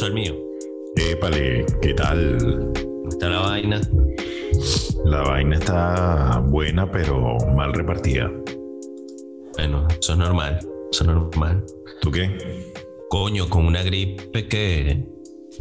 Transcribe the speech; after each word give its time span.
lanzó 0.00 0.06
el 0.06 0.14
mío. 0.14 0.34
Épale, 0.96 1.66
¿qué 1.82 1.94
tal? 1.94 2.38
¿Cómo 2.74 3.08
está 3.08 3.28
la 3.28 3.40
vaina? 3.40 3.80
La 5.04 5.22
vaina 5.22 5.56
está 5.56 6.38
buena, 6.46 6.90
pero 6.90 7.36
mal 7.54 7.72
repartida. 7.74 8.30
Bueno, 9.56 9.86
eso 10.00 10.12
es 10.12 10.18
normal. 10.18 10.58
Eso 10.90 11.04
es 11.04 11.06
normal. 11.10 11.64
¿Tú 12.00 12.10
qué? 12.10 12.72
Coño, 13.10 13.48
con 13.48 13.66
una 13.66 13.82
gripe 13.82 14.48
que 14.48 15.06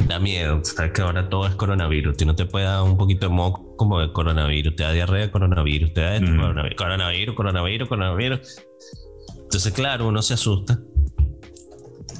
da 0.08 0.20
miedo. 0.20 0.64
Sabes 0.64 0.92
que 0.94 1.02
ahora 1.02 1.28
todo 1.30 1.46
es 1.48 1.56
coronavirus. 1.56 2.16
Tú 2.16 2.26
no 2.26 2.36
te 2.36 2.46
puede 2.46 2.66
dar 2.66 2.84
un 2.84 2.98
poquito 2.98 3.28
de 3.28 3.34
moco 3.34 3.76
como 3.76 4.00
de 4.00 4.12
coronavirus. 4.14 4.76
Te 4.76 4.84
da 4.84 4.92
diarrea, 4.94 5.32
coronavirus. 5.32 5.94
Te 5.94 6.02
da 6.02 6.16
esto, 6.16 6.32
Mm. 6.32 6.40
coronavirus, 6.40 6.78
coronavirus, 6.78 7.36
coronavirus, 7.36 7.90
coronavirus. 7.90 8.66
Entonces, 9.44 9.74
claro, 9.74 10.08
uno 10.08 10.22
se 10.22 10.36
asusta. 10.36 10.80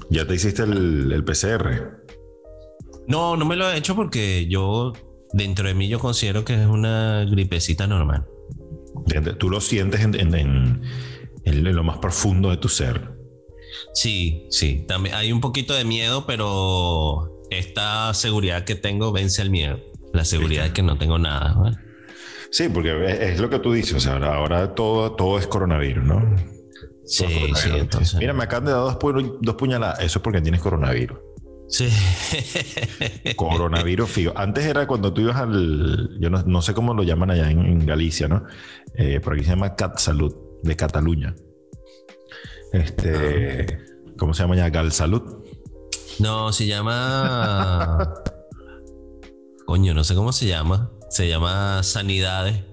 ¿Ya 0.10 0.26
te 0.26 0.34
hiciste 0.36 0.64
el, 0.64 1.12
el 1.12 1.24
PCR? 1.24 1.99
No, 3.10 3.36
no 3.36 3.44
me 3.46 3.56
lo 3.58 3.70
he 3.70 3.76
hecho 3.78 3.96
porque 3.96 4.48
yo, 4.48 4.94
dentro 5.34 5.68
de 5.68 5.74
mí, 5.74 5.88
yo 5.90 6.00
considero 6.00 6.46
que 6.46 6.54
es 6.54 6.66
una 6.68 7.26
gripecita 7.30 7.88
normal. 7.88 8.26
Tú 9.38 9.50
lo 9.50 9.60
sientes 9.60 10.02
en, 10.02 10.16
en- 10.16 10.34
en- 10.36 10.82
en 11.46 11.76
lo 11.76 11.84
más 11.84 11.98
profundo 11.98 12.50
de 12.52 12.58
tu 12.58 12.70
ser. 12.70 13.18
Sí, 13.94 14.46
sí. 14.52 14.86
También 14.88 15.16
hay 15.16 15.32
un 15.32 15.42
poquito 15.42 15.74
de 15.74 15.84
miedo, 15.86 16.26
pero 16.28 17.42
esta 17.50 18.14
seguridad 18.14 18.64
que 18.64 18.76
tengo 18.76 19.12
vence 19.12 19.42
el 19.42 19.50
miedo. 19.50 19.80
La 20.14 20.26
seguridad 20.26 20.64
de 20.66 20.74
que 20.74 20.82
no 20.84 20.98
tengo 20.98 21.18
nada. 21.20 21.54
¿vale? 21.54 21.78
Sí, 22.52 22.68
porque 22.70 22.92
es, 23.32 23.40
lo 23.40 23.50
que 23.50 23.60
tú 23.60 23.74
dices. 23.74 23.94
O 23.96 24.00
sea, 24.00 24.14
ahora, 24.14 24.36
ahora 24.36 24.76
todo, 24.76 25.14
todo 25.16 25.38
es 25.40 25.48
coronavirus, 25.48 26.04
¿no? 26.04 26.36
Sí, 27.06 27.26
sí, 27.56 27.70
entonces. 27.74 28.20
Mira, 28.20 28.34
me 28.34 28.44
acaban 28.44 28.66
de 28.66 28.72
dar 28.72 28.82
dos, 28.82 28.96
pu- 29.00 29.38
dos 29.42 29.56
puñaladas. 29.56 30.00
Eso 30.00 30.20
es 30.20 30.24
porque 30.24 30.42
tienes 30.42 30.62
coronavirus. 30.62 31.18
Sí. 31.70 31.88
Coronavirus, 33.36 34.10
fijo. 34.10 34.34
Antes 34.36 34.66
era 34.66 34.88
cuando 34.88 35.14
tú 35.14 35.22
ibas 35.22 35.38
al. 35.38 36.18
Yo 36.20 36.30
no, 36.30 36.42
no 36.44 36.62
sé 36.62 36.74
cómo 36.74 36.94
lo 36.94 37.04
llaman 37.04 37.32
allá 37.32 37.52
en, 37.52 37.60
en 37.60 37.86
Galicia, 37.86 38.28
¿no? 38.28 38.44
Eh, 38.96 39.20
por 39.20 39.34
aquí 39.34 39.44
se 39.44 39.52
llama 39.52 39.76
Cat 39.76 40.00
Salud, 40.00 40.36
de 40.64 40.76
Cataluña. 40.76 41.36
Este. 42.74 43.80
¿Cómo 44.18 44.34
se 44.34 44.44
llama 44.44 44.56
ya? 44.56 44.70
Gal 44.70 44.92
Salud. 44.92 45.44
No, 46.20 46.52
se 46.52 46.66
llama. 46.66 48.14
Coño, 49.66 49.94
no 49.94 50.04
sé 50.04 50.16
cómo 50.16 50.34
se 50.34 50.48
llama. 50.48 50.92
Se 51.10 51.28
llama 51.30 51.84
Sanidades. 51.84 52.64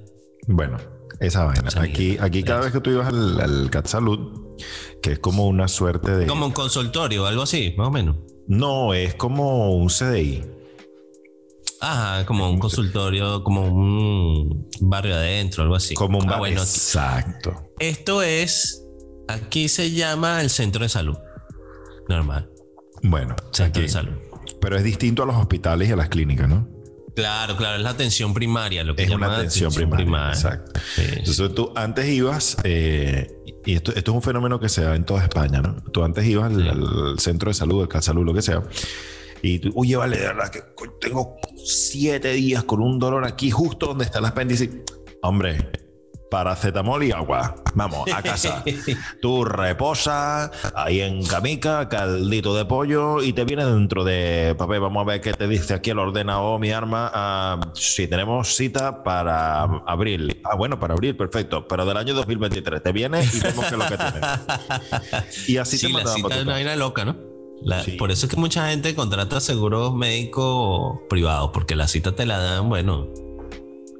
Bueno, 0.48 0.78
esa 1.20 1.44
vaina. 1.44 1.70
Sanidad. 1.70 1.94
Aquí, 1.94 2.16
aquí 2.18 2.42
cada 2.42 2.62
vez 2.62 2.72
que 2.72 2.80
tú 2.80 2.90
ibas 2.90 3.08
al, 3.08 3.40
al 3.40 3.70
Cat 3.70 3.86
Salud, 3.86 4.56
que 5.02 5.12
es 5.12 5.18
como 5.18 5.46
una 5.46 5.68
suerte 5.68 6.16
de. 6.16 6.26
Como 6.26 6.46
un 6.46 6.52
consultorio, 6.52 7.26
algo 7.26 7.42
así, 7.42 7.74
más 7.76 7.88
o 7.88 7.90
menos. 7.90 8.16
No, 8.48 8.94
es 8.94 9.14
como 9.14 9.74
un 9.76 9.88
CDI. 9.88 10.44
Ajá, 11.80 12.24
como 12.26 12.48
un 12.50 12.58
consultorio, 12.58 13.42
como 13.44 13.62
un 13.66 14.68
barrio 14.80 15.14
adentro, 15.14 15.62
algo 15.62 15.74
así. 15.76 15.94
Como 15.94 16.18
un 16.18 16.24
Ah, 16.26 16.30
bar- 16.32 16.38
bueno, 16.38 16.60
Exacto. 16.62 17.70
esto 17.78 18.22
es. 18.22 18.82
Aquí 19.28 19.68
se 19.68 19.90
llama 19.90 20.40
el 20.40 20.50
centro 20.50 20.82
de 20.82 20.88
salud. 20.88 21.16
Normal. 22.08 22.48
Bueno, 23.02 23.34
Centro 23.52 23.64
aquí. 23.66 23.82
de 23.82 23.88
salud. 23.88 24.12
Pero 24.60 24.76
es 24.76 24.84
distinto 24.84 25.22
a 25.24 25.26
los 25.26 25.36
hospitales 25.36 25.88
y 25.88 25.92
a 25.92 25.96
las 25.96 26.08
clínicas, 26.08 26.48
¿no? 26.48 26.68
Claro, 27.16 27.56
claro, 27.56 27.78
es 27.78 27.82
la 27.82 27.90
atención 27.90 28.34
primaria, 28.34 28.84
lo 28.84 28.94
que 28.94 29.02
Es 29.04 29.08
una 29.08 29.26
llaman 29.26 29.38
atención 29.40 29.72
primaria. 29.72 30.28
Exacto. 30.28 30.78
Sí. 30.94 31.02
Entonces 31.16 31.54
tú 31.54 31.72
antes 31.74 32.06
ibas, 32.08 32.58
eh, 32.62 33.34
y 33.64 33.74
esto, 33.74 33.92
esto 33.94 34.10
es 34.12 34.14
un 34.14 34.22
fenómeno 34.22 34.60
que 34.60 34.68
se 34.68 34.82
da 34.82 34.94
en 34.94 35.04
toda 35.04 35.22
España, 35.22 35.62
¿no? 35.62 35.76
Tú 35.92 36.04
antes 36.04 36.26
ibas 36.26 36.52
al, 36.52 36.62
Sí. 36.62 36.68
al 36.68 37.18
centro 37.18 37.50
de 37.50 37.54
salud, 37.54 37.88
al 37.90 38.02
Salud, 38.02 38.24
lo 38.24 38.34
que 38.34 38.42
sea, 38.42 38.62
y 39.42 39.58
tú, 39.58 39.72
oye, 39.74 39.96
vale, 39.96 40.18
de 40.18 40.26
verdad 40.26 40.50
que 40.50 40.62
tengo 41.00 41.36
siete 41.64 42.32
días 42.32 42.64
con 42.64 42.80
un 42.82 42.98
dolor 42.98 43.24
aquí 43.24 43.50
justo 43.50 43.86
donde 43.86 44.04
está 44.04 44.18
el 44.18 44.26
apéndice. 44.26 44.84
Hombre, 45.22 45.70
paracetamol 46.36 47.02
y 47.02 47.12
agua. 47.12 47.54
Vamos, 47.74 48.06
a 48.12 48.20
casa. 48.22 48.62
Tú 49.22 49.42
reposa 49.46 50.50
ahí 50.74 51.00
en 51.00 51.24
camica, 51.24 51.88
caldito 51.88 52.54
de 52.54 52.66
pollo 52.66 53.22
y 53.22 53.32
te 53.32 53.44
viene 53.46 53.64
dentro 53.64 54.04
de 54.04 54.54
papel. 54.58 54.80
Vamos 54.80 55.00
a 55.00 55.06
ver 55.06 55.22
qué 55.22 55.32
te 55.32 55.48
dice 55.48 55.72
aquí 55.72 55.90
el 55.90 55.98
ordenador, 55.98 56.60
mi 56.60 56.70
arma. 56.72 57.10
Ah, 57.14 57.58
sí, 57.72 58.06
tenemos 58.06 58.54
cita 58.54 59.02
para 59.02 59.62
abril. 59.86 60.38
Ah, 60.44 60.56
bueno, 60.56 60.78
para 60.78 60.92
abril, 60.92 61.16
perfecto. 61.16 61.66
Pero 61.66 61.86
del 61.86 61.96
año 61.96 62.12
2023 62.12 62.82
te 62.82 62.92
viene 62.92 63.24
y 63.32 63.40
vemos 63.40 63.64
qué 63.64 63.74
es 63.74 63.78
lo 63.78 63.86
que 63.88 63.96
tienes. 63.96 65.48
Y 65.48 65.56
así 65.56 65.78
Sí, 65.78 65.86
te 65.86 65.92
la 65.94 66.06
cita 66.12 66.34
es 66.36 66.42
una 66.42 66.52
vaina 66.52 66.76
loca, 66.76 67.06
¿no? 67.06 67.16
La- 67.62 67.82
Sí. 67.82 67.92
Por 67.92 68.10
eso 68.10 68.26
es 68.26 68.30
que 68.34 68.38
mucha 68.38 68.68
gente 68.68 68.94
contrata 68.94 69.40
seguros 69.40 69.94
médicos 69.94 70.98
privados, 71.08 71.50
porque 71.54 71.74
la 71.76 71.88
cita 71.88 72.12
te 72.14 72.26
la 72.26 72.36
dan, 72.38 72.68
bueno, 72.68 73.06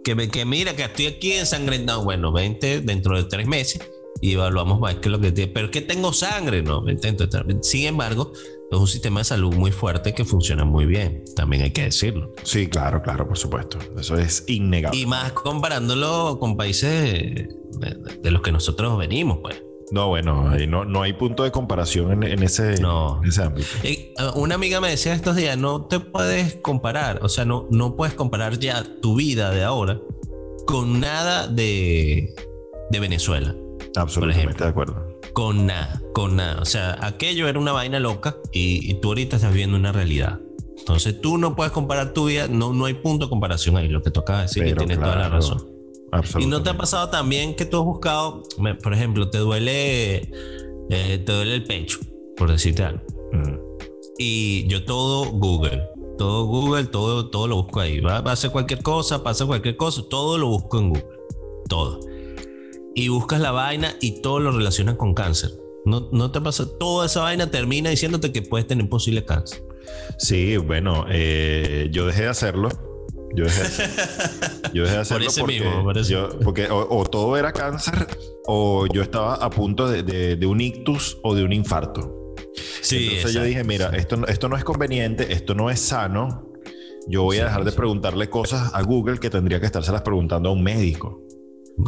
que, 0.06 0.15
me- 0.15 0.28
que 0.28 0.44
mira 0.44 0.77
que 0.77 0.84
estoy 0.84 1.06
aquí 1.09 1.33
ensangrentado, 1.33 2.05
bueno, 2.05 2.31
vente 2.31 2.81
dentro 2.81 3.17
de 3.17 3.25
tres 3.25 3.49
meses 3.49 3.81
y 4.21 4.34
evaluamos 4.34 4.78
más 4.78 4.94
qué 4.94 5.09
es 5.09 5.12
lo 5.12 5.19
que 5.21 5.33
tiene, 5.33 5.50
pero 5.53 5.67
es 5.67 5.72
que 5.72 5.81
tengo 5.81 6.12
sangre, 6.12 6.62
¿no? 6.62 6.84
Tres- 6.84 7.17
Sin 7.62 7.87
embargo, 7.87 8.33
es 8.71 8.78
un 8.78 8.87
sistema 8.87 9.19
de 9.21 9.25
salud 9.25 9.53
muy 9.56 9.72
fuerte 9.72 10.15
que 10.15 10.25
funciona 10.25 10.65
muy 10.65 10.87
bien, 10.87 11.25
también 11.34 11.62
hay 11.65 11.72
que 11.72 11.83
decirlo. 11.83 12.33
Sí, 12.44 12.69
claro, 12.69 13.03
claro, 13.03 13.27
por 13.27 13.37
supuesto. 13.37 13.78
Eso 13.99 14.17
es 14.17 14.44
innegable. 14.47 14.97
Y 14.97 15.06
más 15.06 15.33
comparándolo 15.33 16.38
con 16.38 16.56
países 16.56 17.49
de, 18.23 18.31
los 18.31 18.43
que 18.43 18.53
nosotros 18.53 18.97
venimos, 18.99 19.38
pues. 19.43 19.61
No, 19.91 20.06
bueno, 20.09 20.50
no, 20.69 20.84
no 20.84 21.03
hay 21.03 21.12
punto 21.15 21.43
de 21.43 21.50
comparación 21.50 22.12
en, 22.12 22.23
en 22.33 22.43
ese, 22.44 22.81
No. 22.81 23.21
en 23.23 23.28
ese 23.28 23.43
ámbito. 23.43 23.69
Eh, 23.83 24.06
una 24.34 24.54
amiga 24.54 24.81
me 24.81 24.91
decía 24.91 25.15
estos 25.15 25.37
días, 25.37 25.56
no 25.59 25.87
te 25.87 26.00
puedes 26.00 26.56
comparar, 26.56 27.21
o 27.22 27.28
sea, 27.28 27.44
no, 27.44 27.66
no 27.71 27.97
puedes 27.97 28.15
comparar 28.15 28.59
ya 28.59 28.84
tu 29.00 29.16
vida 29.16 29.50
de 29.50 29.62
ahora 29.65 30.00
con 30.66 31.00
nada 31.00 31.47
de, 31.49 32.34
de 32.91 33.00
Venezuela. 33.00 33.55
Absolutamente 33.94 34.43
ejemplo. 34.43 34.66
de 34.66 34.71
acuerdo. 34.71 35.19
Con 35.32 35.66
nada, 35.66 36.03
con 36.12 36.37
nada. 36.37 36.60
O 36.60 36.65
sea, 36.65 36.99
aquello 37.00 37.49
era 37.49 37.59
una 37.59 37.72
vaina 37.72 38.00
loca 38.00 38.37
y, 38.53 38.91
y 38.91 38.94
tú 39.00 39.09
ahorita 39.09 39.37
estás 39.37 39.53
viviendo 39.53 39.76
una 39.76 39.93
realidad. 39.93 40.41
Entonces 40.78 41.21
tú 41.21 41.38
no 41.38 41.56
puedes 41.56 41.72
comparar 41.72 42.12
tu 42.12 42.26
vida, 42.26 42.47
no, 42.49 42.72
no 42.72 42.84
hay 42.84 42.94
punto 42.94 43.26
de 43.26 43.31
comparación 43.31 43.76
ahí, 43.76 43.88
lo 43.88 44.03
que 44.03 44.10
toca 44.10 44.43
decir, 44.43 44.65
que 44.65 44.75
tienes 44.75 44.99
toda 44.99 45.16
la 45.16 45.28
razón. 45.28 45.76
¿Y 46.38 46.47
no 46.47 46.62
te 46.62 46.71
ha 46.71 46.76
pasado 46.76 47.10
también 47.10 47.55
que 47.56 47.65
tú 47.65 47.78
has 47.78 47.84
buscado, 47.84 48.43
por 48.82 48.94
ejemplo, 48.94 49.28
te 49.28 49.38
duele, 49.38 50.31
eh, 50.91 51.19
te 51.25 51.32
duele 51.32 51.55
el 51.55 51.65
pecho, 51.65 51.99
por 52.37 52.50
decirte 52.50 52.84
algo? 52.84 53.03
Mm. 53.32 53.66
Y 54.19 54.66
yo 54.69 54.84
todo 54.84 55.27
Google, 55.32 55.82
todo 56.19 56.44
Google, 56.47 56.84
todo, 56.84 57.28
todo 57.28 57.47
lo 57.49 57.56
busco 57.56 57.81
ahí. 57.81 58.00
Va, 58.00 58.16
a 58.19 58.32
hacer 58.32 58.50
cualquier 58.50 58.82
cosa, 58.82 59.22
pasa 59.22 59.44
cualquier 59.47 59.77
cosa, 59.77 60.03
todo 60.09 60.38
lo 60.38 60.49
busco 60.49 60.78
en 60.78 60.88
Google. 60.91 61.06
Todo. 61.69 62.00
Y 62.94 63.09
buscas 63.09 63.41
la 63.41 63.50
vaina 63.50 63.94
y 64.00 64.22
todo 64.22 64.41
lo 64.41 64.53
relacionas 64.53 64.97
con 64.97 65.12
cáncer. 65.15 65.50
No, 65.84 66.09
no 66.12 66.31
te 66.32 66.41
pasa, 66.41 66.66
toda 66.78 67.06
esa 67.06 67.21
vaina 67.21 67.50
termina 67.50 67.91
diciéndote 67.91 68.32
que 68.32 68.43
puedes 68.43 68.66
tener 68.66 68.88
posible 68.88 69.25
cáncer. 69.25 69.62
Sí, 70.19 70.56
bueno, 70.56 71.05
eh, 71.10 71.88
yo 71.93 72.06
dejé 72.06 72.22
de 72.22 72.28
hacerlo. 72.28 72.69
Yo 73.34 73.44
dejé 73.44 73.62
de, 73.65 73.94
yo 74.72 74.82
dejé 74.84 74.94
de 74.94 75.00
hacerlo 75.03 75.28
porque, 75.38 75.60
mismo, 75.60 75.84
por 75.84 76.03
yo- 76.03 76.38
porque 76.43 76.69
o, 76.71 76.87
o 76.99 77.05
todo 77.05 77.37
era 77.37 77.53
cáncer 77.53 78.06
o 78.47 78.87
yo 78.87 79.03
estaba 79.03 79.34
a 79.34 79.50
punto 79.50 79.88
de, 79.88 80.03
de- 80.03 80.37
de 80.37 80.47
un 80.47 80.60
ictus 80.62 81.19
o 81.22 81.34
de 81.34 81.44
un 81.44 81.53
infarto. 81.53 82.16
Sí, 82.81 83.06
Entonces 83.09 83.33
yo 83.34 83.43
dije, 83.43 83.65
mira, 83.65 83.91
esto, 83.94 84.17
no- 84.17 84.27
esto 84.27 84.49
no 84.49 84.56
es 84.56 84.65
conveniente, 84.65 85.33
esto 85.33 85.55
no 85.55 85.71
es 85.71 85.81
sano. 85.81 86.53
Yo 87.08 87.23
voy 87.23 87.38
a 87.38 87.44
dejar 87.44 87.64
de 87.64 87.73
preguntarle 87.73 88.29
cosas 88.29 88.70
a 88.75 88.82
Google 88.82 89.19
que 89.19 89.31
tendría 89.31 89.61
que 89.61 89.67
estárselas 89.67 90.03
preguntando 90.03 90.49
a 90.49 90.53
un 90.53 90.62
médico. 90.62 91.23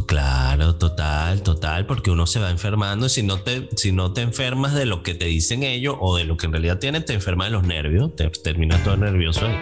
Claro, 0.07 0.77
total, 0.77 1.43
total, 1.43 1.87
porque 1.87 2.11
uno 2.11 2.27
se 2.27 2.39
va 2.41 2.51
enfermando 2.51 3.07
y 3.07 3.09
si 3.09 3.23
no 3.23 3.41
te, 3.41 3.69
si 3.77 3.91
no 3.91 4.13
te 4.13 4.21
enfermas 4.21 4.75
de 4.75 4.85
lo 4.85 5.03
que 5.03 5.15
te 5.15 5.25
dicen 5.25 5.63
ellos 5.63 5.97
o 5.99 6.17
de 6.17 6.25
lo 6.25 6.37
que 6.37 6.47
en 6.47 6.53
realidad 6.53 6.79
tienes, 6.79 7.07
te 7.07 7.15
enfermas 7.15 7.49
de 7.49 7.53
los 7.53 7.65
nervios, 7.65 8.15
te 8.15 8.29
terminas 8.29 8.85
todo 8.85 8.97
nervioso 8.99 9.47
ahí. 9.47 9.57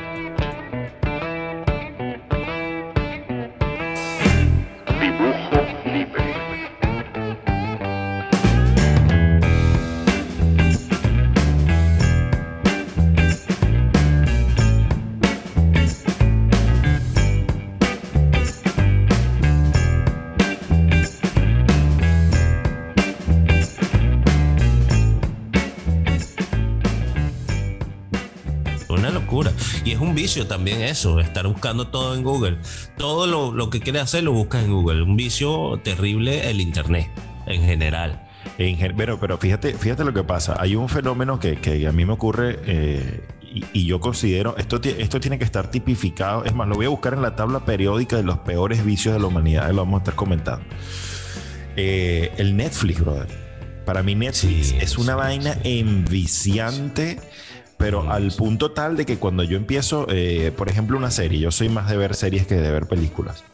Vicio 30.26 30.48
también 30.48 30.82
eso, 30.82 31.20
estar 31.20 31.46
buscando 31.46 31.86
todo 31.86 32.16
en 32.16 32.24
Google. 32.24 32.58
Todo 32.98 33.28
lo, 33.28 33.52
lo 33.52 33.70
que 33.70 33.78
quieres 33.78 34.02
hacer 34.02 34.24
lo 34.24 34.32
buscas 34.32 34.64
en 34.64 34.72
Google. 34.72 35.02
Un 35.02 35.14
vicio 35.14 35.80
terrible 35.84 36.50
el 36.50 36.60
Internet 36.60 37.08
en 37.46 37.62
general. 37.62 38.28
En 38.58 38.96
pero, 38.96 39.20
pero 39.20 39.38
fíjate, 39.38 39.74
fíjate 39.74 40.02
lo 40.02 40.12
que 40.12 40.24
pasa. 40.24 40.56
Hay 40.58 40.74
un 40.74 40.88
fenómeno 40.88 41.38
que, 41.38 41.60
que 41.60 41.86
a 41.86 41.92
mí 41.92 42.04
me 42.04 42.14
ocurre 42.14 42.58
eh, 42.66 43.20
y, 43.40 43.64
y 43.72 43.86
yo 43.86 44.00
considero, 44.00 44.56
esto, 44.56 44.80
esto 44.82 45.20
tiene 45.20 45.38
que 45.38 45.44
estar 45.44 45.70
tipificado, 45.70 46.44
es 46.44 46.52
más, 46.52 46.66
lo 46.66 46.74
voy 46.74 46.86
a 46.86 46.88
buscar 46.88 47.14
en 47.14 47.22
la 47.22 47.36
tabla 47.36 47.64
periódica 47.64 48.16
de 48.16 48.24
los 48.24 48.38
peores 48.38 48.84
vicios 48.84 49.14
de 49.14 49.20
la 49.20 49.26
humanidad, 49.28 49.70
lo 49.70 49.76
vamos 49.84 49.98
a 49.98 50.02
estar 50.02 50.16
comentando. 50.16 50.66
Eh, 51.76 52.32
el 52.36 52.56
Netflix, 52.56 52.98
brother. 53.00 53.28
Para 53.84 54.02
mí 54.02 54.16
Netflix 54.16 54.70
Sí, 54.70 54.78
es 54.80 54.98
una 54.98 55.12
sí, 55.12 55.18
vaina 55.18 55.52
sí. 55.62 55.78
enviciante, 55.78 57.20
pero 57.78 58.02
Sí, 58.02 58.08
al 58.10 58.32
punto 58.32 58.70
tal 58.72 58.96
de 58.96 59.04
que 59.06 59.18
cuando 59.18 59.42
yo 59.42 59.56
empiezo, 59.56 60.06
eh, 60.08 60.52
por 60.56 60.68
ejemplo, 60.68 60.96
una 60.96 61.10
serie, 61.10 61.38
yo 61.40 61.50
soy 61.50 61.68
más 61.68 61.88
de 61.90 61.96
ver 61.96 62.14
series 62.14 62.46
que 62.46 62.54
de 62.56 62.70
ver 62.70 62.86
películas. 62.86 63.44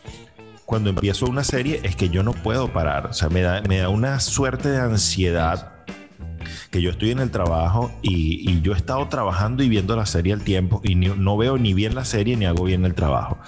Cuando 0.64 0.90
empiezo 0.90 1.26
una 1.26 1.44
serie 1.44 1.80
es 1.82 1.96
que 1.96 2.08
yo 2.08 2.22
no 2.22 2.32
puedo 2.32 2.72
parar, 2.72 3.06
o 3.06 3.12
sea, 3.12 3.28
me 3.28 3.42
da, 3.42 3.62
me 3.62 3.78
da 3.78 3.88
una 3.88 4.20
suerte 4.20 4.70
de 4.70 4.78
ansiedad 4.80 5.72
que 6.70 6.80
yo 6.80 6.90
estoy 6.90 7.10
en 7.10 7.18
el 7.18 7.30
trabajo 7.30 7.92
y, 8.00 8.50
y 8.50 8.62
yo 8.62 8.72
he 8.72 8.76
estado 8.76 9.06
trabajando 9.08 9.62
y 9.62 9.68
viendo 9.68 9.94
la 9.94 10.06
serie 10.06 10.32
al 10.32 10.40
tiempo 10.40 10.80
y 10.82 10.94
ni- 10.94 11.08
no 11.08 11.36
veo 11.36 11.58
ni 11.58 11.74
bien 11.74 11.94
la 11.94 12.04
serie 12.06 12.36
ni 12.36 12.46
hago 12.46 12.64
bien 12.64 12.84
el 12.86 12.94
trabajo. 12.94 13.38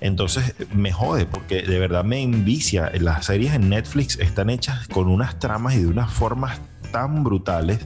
Entonces 0.00 0.54
me 0.74 0.92
jode 0.92 1.24
porque 1.26 1.62
de 1.62 1.78
verdad 1.78 2.04
me 2.04 2.20
envicia. 2.22 2.92
Las 3.00 3.26
series 3.26 3.54
en 3.54 3.70
Netflix 3.70 4.18
están 4.18 4.50
hechas 4.50 4.86
con 4.88 5.08
unas 5.08 5.38
tramas 5.38 5.74
y 5.74 5.78
de 5.80 5.86
unas 5.86 6.12
formas 6.12 6.60
tan 6.92 7.24
brutales 7.24 7.78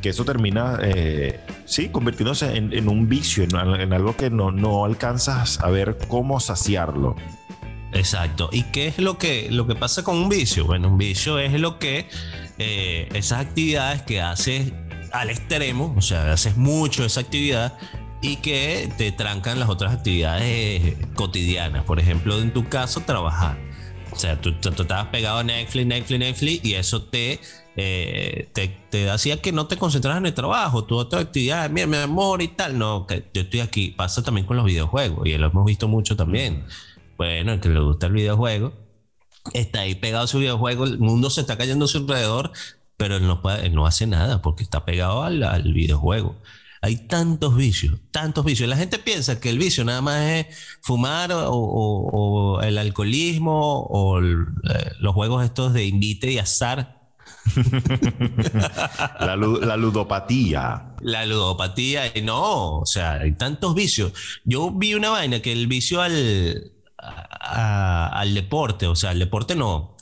que 0.00 0.08
eso 0.10 0.24
termina, 0.24 0.78
eh, 0.82 1.40
sí, 1.64 1.88
convirtiéndose 1.88 2.56
en, 2.56 2.88
un 2.88 3.08
vicio, 3.08 3.44
en, 3.44 3.56
al- 3.56 3.80
en 3.80 3.92
algo 3.92 4.16
que 4.16 4.30
no, 4.30 4.50
no 4.50 4.84
alcanzas 4.84 5.60
a 5.60 5.70
ver 5.70 5.98
cómo 6.08 6.40
saciarlo. 6.40 7.16
Exacto. 7.92 8.48
¿Y 8.52 8.64
qué 8.64 8.88
es 8.88 8.98
lo 8.98 9.16
que, 9.18 9.48
lo 9.50 9.66
que 9.66 9.74
pasa 9.74 10.02
con 10.04 10.16
un 10.16 10.28
vicio? 10.28 10.66
Bueno, 10.66 10.88
un 10.88 10.98
vicio 10.98 11.38
es 11.38 11.52
lo 11.58 11.78
que 11.78 12.08
eh, 12.58 13.08
esas 13.14 13.40
actividades 13.40 14.02
que 14.02 14.20
haces 14.20 14.72
al 15.12 15.30
extremo, 15.30 15.94
o 15.96 16.02
sea, 16.02 16.32
haces 16.32 16.56
mucho 16.56 17.04
esa 17.04 17.20
actividad 17.20 17.72
y 18.20 18.36
que 18.36 18.90
te 18.98 19.12
trancan 19.12 19.58
las 19.60 19.68
otras 19.68 19.94
actividades 19.94 20.94
cotidianas. 21.14 21.84
Por 21.84 21.98
ejemplo, 22.00 22.38
en 22.40 22.52
tu 22.52 22.68
caso, 22.68 23.00
trabajar. 23.00 23.56
O 24.10 24.16
sea, 24.18 24.40
tú, 24.40 24.52
tú- 24.60 24.70
tú 24.72 24.82
estabas 24.82 25.06
pegado 25.06 25.38
a 25.38 25.44
Netflix, 25.44 25.86
Netflix, 25.86 26.18
Netflix 26.18 26.64
y 26.64 26.74
eso 26.74 27.02
te, 27.04 27.40
eh, 27.76 28.48
te, 28.54 28.68
te 28.90 29.10
hacía 29.10 29.40
que 29.42 29.52
no 29.52 29.66
te 29.66 29.76
concentras 29.76 30.16
en 30.16 30.26
el 30.26 30.34
trabajo, 30.34 30.84
tu 30.84 30.96
otra 30.96 31.20
actividad, 31.20 31.68
mira, 31.70 31.86
mi 31.86 31.96
amor 31.98 32.42
y 32.42 32.48
tal. 32.48 32.78
No, 32.78 33.06
que 33.06 33.28
yo 33.34 33.42
estoy 33.42 33.60
aquí. 33.60 33.90
Pasa 33.90 34.22
también 34.22 34.46
con 34.46 34.56
los 34.56 34.66
videojuegos 34.66 35.26
y 35.26 35.36
lo 35.36 35.46
hemos 35.48 35.64
visto 35.66 35.86
mucho 35.88 36.16
también. 36.16 36.64
Bueno, 37.18 37.52
el 37.52 37.60
que 37.60 37.68
le 37.68 37.80
gusta 37.80 38.06
el 38.06 38.12
videojuego 38.12 38.72
está 39.54 39.80
ahí 39.80 39.94
pegado 39.94 40.24
a 40.24 40.26
su 40.26 40.38
videojuego, 40.38 40.84
el 40.84 40.98
mundo 40.98 41.30
se 41.30 41.40
está 41.42 41.56
cayendo 41.56 41.84
a 41.84 41.88
su 41.88 41.98
alrededor, 41.98 42.50
pero 42.96 43.16
él 43.16 43.26
no, 43.26 43.42
puede- 43.42 43.66
él 43.66 43.74
no 43.74 43.86
hace 43.86 44.06
nada 44.06 44.42
porque 44.42 44.62
está 44.64 44.84
pegado 44.84 45.22
al, 45.22 45.42
al 45.44 45.72
videojuego. 45.72 46.36
Hay 46.82 47.06
tantos 47.08 47.56
vicios, 47.56 47.98
tantos 48.10 48.44
vicios. 48.44 48.68
La 48.68 48.76
gente 48.76 48.98
piensa 48.98 49.40
que 49.40 49.50
el 49.50 49.58
vicio 49.58 49.84
nada 49.84 50.02
más 50.02 50.20
es 50.30 50.46
fumar 50.82 51.32
o, 51.32 51.50
o- 51.50 52.56
o 52.58 52.62
el 52.62 52.76
alcoholismo 52.78 53.80
o 53.80 54.18
el- 54.18 54.46
eh, 54.70 54.90
los 55.00 55.14
juegos 55.14 55.44
estos 55.44 55.72
de 55.72 55.86
invite 55.86 56.30
y 56.32 56.38
azar, 56.38 56.95
La, 59.20 59.36
lu- 59.36 59.60
la 59.60 59.76
ludopatía. 59.76 60.94
la 61.00 61.26
ludopatía. 61.26 62.16
Y 62.16 62.22
no, 62.22 62.78
o 62.80 62.86
sea, 62.86 63.12
hay 63.14 63.32
tantos 63.36 63.74
vicios. 63.74 64.12
Yo 64.44 64.70
vi 64.70 64.94
una 64.94 65.10
vaina 65.10 65.40
que 65.40 65.52
el 65.52 65.66
vicio 65.66 66.00
al, 66.02 66.72
a- 66.98 68.08
al 68.18 68.34
deporte, 68.34 68.86
o 68.86 68.94
sea, 68.96 69.10
al 69.10 69.18
deporte 69.18 69.54
no, 69.54 69.96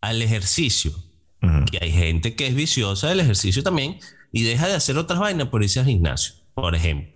al 0.00 0.22
ejercicio. 0.22 0.92
Que 1.70 1.78
hay 1.80 1.92
gente 1.92 2.34
que 2.34 2.48
es 2.48 2.54
viciosa 2.56 3.08
del 3.08 3.20
ejercicio 3.20 3.62
también 3.62 4.00
y 4.32 4.42
deja 4.42 4.66
de 4.66 4.74
hacer 4.74 4.98
otras 4.98 5.20
vainas 5.20 5.46
por 5.48 5.62
irse 5.62 5.78
al 5.78 5.86
gimnasio, 5.86 6.34
por 6.54 6.74
ejemplo. 6.74 7.12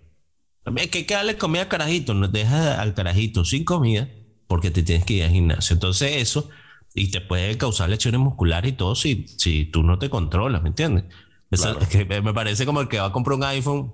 También 0.62 0.88
hay 0.92 1.04
que 1.04 1.14
darle 1.14 1.36
comida 1.36 1.62
al 1.62 1.68
carajito, 1.68 2.14
no 2.14 2.28
deja 2.28 2.80
al 2.80 2.94
carajito 2.94 3.44
sin 3.44 3.64
comida 3.64 4.08
porque 4.46 4.70
te 4.70 4.84
tienes 4.84 5.04
que 5.04 5.14
ir 5.14 5.24
al 5.24 5.30
gimnasio. 5.30 5.74
Entonces 5.74 6.16
eso, 6.18 6.48
y 6.94 7.10
te 7.10 7.20
puede 7.20 7.56
causar 7.58 7.88
lesiones 7.88 8.20
musculares 8.20 8.72
y 8.72 8.76
todo 8.76 8.94
si, 8.94 9.26
si 9.38 9.64
tú 9.64 9.82
no 9.82 9.98
te 9.98 10.10
controlas, 10.10 10.62
¿me 10.62 10.68
entiendes? 10.70 11.04
Eso 11.50 11.76
Claro. 11.76 11.88
que 11.88 12.04
me 12.22 12.32
parece 12.34 12.64
como 12.66 12.80
el 12.80 12.88
que 12.88 12.98
va 13.00 13.06
a 13.06 13.12
comprar 13.12 13.36
un 13.36 13.44
iPhone 13.44 13.92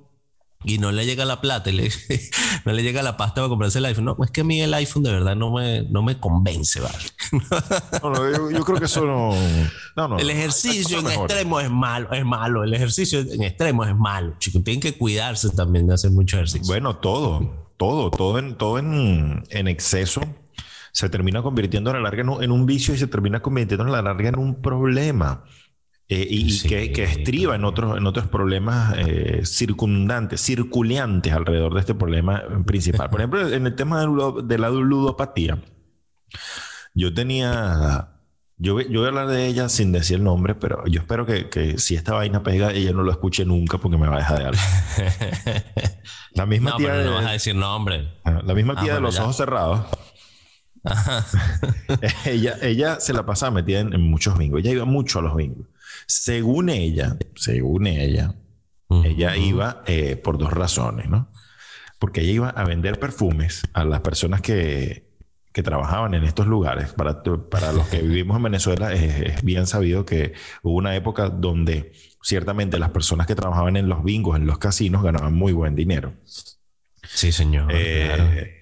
y 0.64 0.78
no 0.78 0.90
le 0.90 1.04
llega 1.04 1.24
la 1.26 1.40
plata 1.42 1.68
y 1.70 1.74
le- 1.74 1.90
no 2.64 2.72
le 2.72 2.82
llega 2.82 3.02
la 3.02 3.16
pasta 3.16 3.36
para 3.36 3.48
comprarse 3.48 3.78
el 3.78 3.84
iPhone. 3.84 4.06
No, 4.06 4.16
es 4.24 4.30
que 4.30 4.40
a 4.40 4.44
mí 4.44 4.60
el 4.62 4.72
iPhone 4.74 5.02
de 5.02 5.12
verdad 5.12 5.36
no 5.36 5.52
me, 5.52 5.82
no 5.82 6.02
me 6.02 6.18
convence, 6.18 6.80
¿vale? 6.80 6.96
No, 8.02 8.10
no, 8.10 8.30
yo, 8.32 8.50
yo 8.50 8.64
creo 8.64 8.78
que 8.78 8.86
eso 8.86 9.04
no. 9.04 9.32
No. 10.08 10.18
El 10.18 10.30
ejercicio 10.30 10.98
en 10.98 11.04
mejores. 11.04 11.30
extremo 11.32 11.60
es 11.60 11.70
malo, 11.70 12.12
es 12.12 12.24
malo. 12.24 12.64
El 12.64 12.72
ejercicio 12.74 13.20
en 13.20 13.42
extremo 13.42 13.84
es 13.84 13.94
malo, 13.96 14.34
chicos. 14.38 14.64
Tienen 14.64 14.80
que 14.80 14.96
cuidarse 14.96 15.50
también 15.50 15.86
de 15.86 15.94
hacer 15.94 16.10
mucho 16.10 16.36
ejercicio. 16.36 16.66
Bueno, 16.66 16.96
todo, 16.96 17.70
todo, 17.76 18.10
todo 18.10 18.38
en, 18.38 18.56
todo 18.56 18.78
en, 18.78 19.44
en 19.50 19.68
exceso 19.68 20.20
se 20.96 21.10
termina 21.10 21.42
convirtiendo 21.42 21.90
a 21.90 21.92
la 21.92 22.00
larga 22.00 22.22
en 22.22 22.28
un, 22.30 22.42
en 22.42 22.50
un 22.50 22.64
vicio 22.64 22.94
y 22.94 22.96
se 22.96 23.06
termina 23.06 23.40
convirtiendo 23.40 23.84
a 23.84 23.88
la 23.90 24.00
larga 24.00 24.30
en 24.30 24.38
un 24.38 24.62
problema. 24.62 25.44
Eh, 26.08 26.26
y 26.30 26.50
Sí. 26.52 26.68
que, 26.68 26.90
que 26.90 27.02
estriba 27.02 27.54
en 27.54 27.64
otros, 27.64 27.98
en 27.98 28.06
otros 28.06 28.28
problemas 28.28 28.94
eh, 28.96 29.42
circundantes, 29.44 30.40
circulantes 30.40 31.34
alrededor 31.34 31.74
de 31.74 31.80
este 31.80 31.94
problema 31.94 32.42
principal. 32.64 33.10
Por 33.10 33.20
ejemplo, 33.20 33.46
en 33.46 33.66
el 33.66 33.74
tema 33.74 34.00
de, 34.00 34.06
de 34.44 34.58
la 34.58 34.70
ludopatía, 34.70 35.58
yo 36.94 37.12
tenía. 37.12 38.12
Yo, 38.58 38.80
yo 38.80 39.00
voy 39.00 39.04
a 39.04 39.08
hablar 39.08 39.28
de 39.28 39.46
ella 39.48 39.68
sin 39.68 39.92
decir 39.92 40.16
el 40.16 40.24
nombre, 40.24 40.54
pero 40.54 40.82
yo 40.86 41.00
espero 41.00 41.26
que, 41.26 41.50
que 41.50 41.76
si 41.76 41.94
esta 41.94 42.14
vaina 42.14 42.42
pega, 42.42 42.72
ella 42.72 42.92
no 42.94 43.02
lo 43.02 43.10
escuche 43.10 43.44
nunca 43.44 43.76
porque 43.76 43.98
me 43.98 44.08
va 44.08 44.14
a 44.14 44.18
dejar 44.20 44.38
de 44.38 44.44
hablar. 44.46 44.62
La 46.32 46.46
misma 46.46 46.70
no, 46.70 46.76
tía 46.76 46.88
pero 46.88 47.02
no 47.04 47.10
de- 47.10 47.16
vas 47.16 47.26
a 47.26 47.32
decir 47.32 47.54
nombre. 47.54 48.14
Ajá, 48.24 48.40
La 48.46 48.54
misma 48.54 48.74
Ah, 48.76 48.80
tía 48.80 48.92
de 48.94 49.00
bueno, 49.00 49.08
los 49.08 49.16
ya. 49.16 49.24
ojos 49.24 49.36
cerrados. 49.36 49.80
Ella, 52.24 52.56
ella 52.62 53.00
se 53.00 53.12
la 53.12 53.26
pasaba 53.26 53.52
metida 53.52 53.80
en, 53.80 53.92
en 53.92 54.02
muchos 54.02 54.38
bingos. 54.38 54.60
Ella 54.60 54.72
iba 54.72 54.84
mucho 54.84 55.18
a 55.18 55.22
los 55.22 55.36
bingos. 55.36 55.66
Según 56.06 56.68
ella, 56.68 57.16
según 57.34 57.86
ella, 57.86 58.34
ella 59.04 59.36
iba 59.36 59.82
eh, 59.86 60.16
por 60.16 60.38
dos 60.38 60.52
razones, 60.52 61.08
¿no? 61.08 61.32
Porque 61.98 62.20
ella 62.20 62.32
iba 62.32 62.48
a 62.50 62.64
vender 62.64 63.00
perfumes 63.00 63.62
a 63.72 63.84
las 63.84 64.00
personas 64.00 64.40
que, 64.40 65.08
que 65.52 65.62
trabajaban 65.62 66.14
en 66.14 66.24
estos 66.24 66.46
lugares. 66.46 66.92
Para, 66.92 67.22
para 67.22 67.72
los 67.72 67.88
que 67.88 68.02
vivimos 68.02 68.36
en 68.36 68.42
Venezuela, 68.44 68.92
es, 68.92 69.20
es 69.22 69.42
bien 69.42 69.66
sabido 69.66 70.04
que 70.04 70.34
hubo 70.62 70.76
una 70.76 70.94
época 70.94 71.30
donde 71.30 71.92
ciertamente 72.22 72.78
las 72.78 72.90
personas 72.90 73.26
que 73.26 73.34
trabajaban 73.34 73.76
en 73.76 73.88
los 73.88 74.04
bingos, 74.04 74.36
en 74.36 74.46
los 74.46 74.58
casinos, 74.58 75.02
ganaban 75.02 75.34
muy 75.34 75.52
buen 75.52 75.74
dinero. 75.74 76.14
Sí, 77.02 77.32
señor. 77.32 77.70
Eh, 77.72 78.12
claro. 78.14 78.55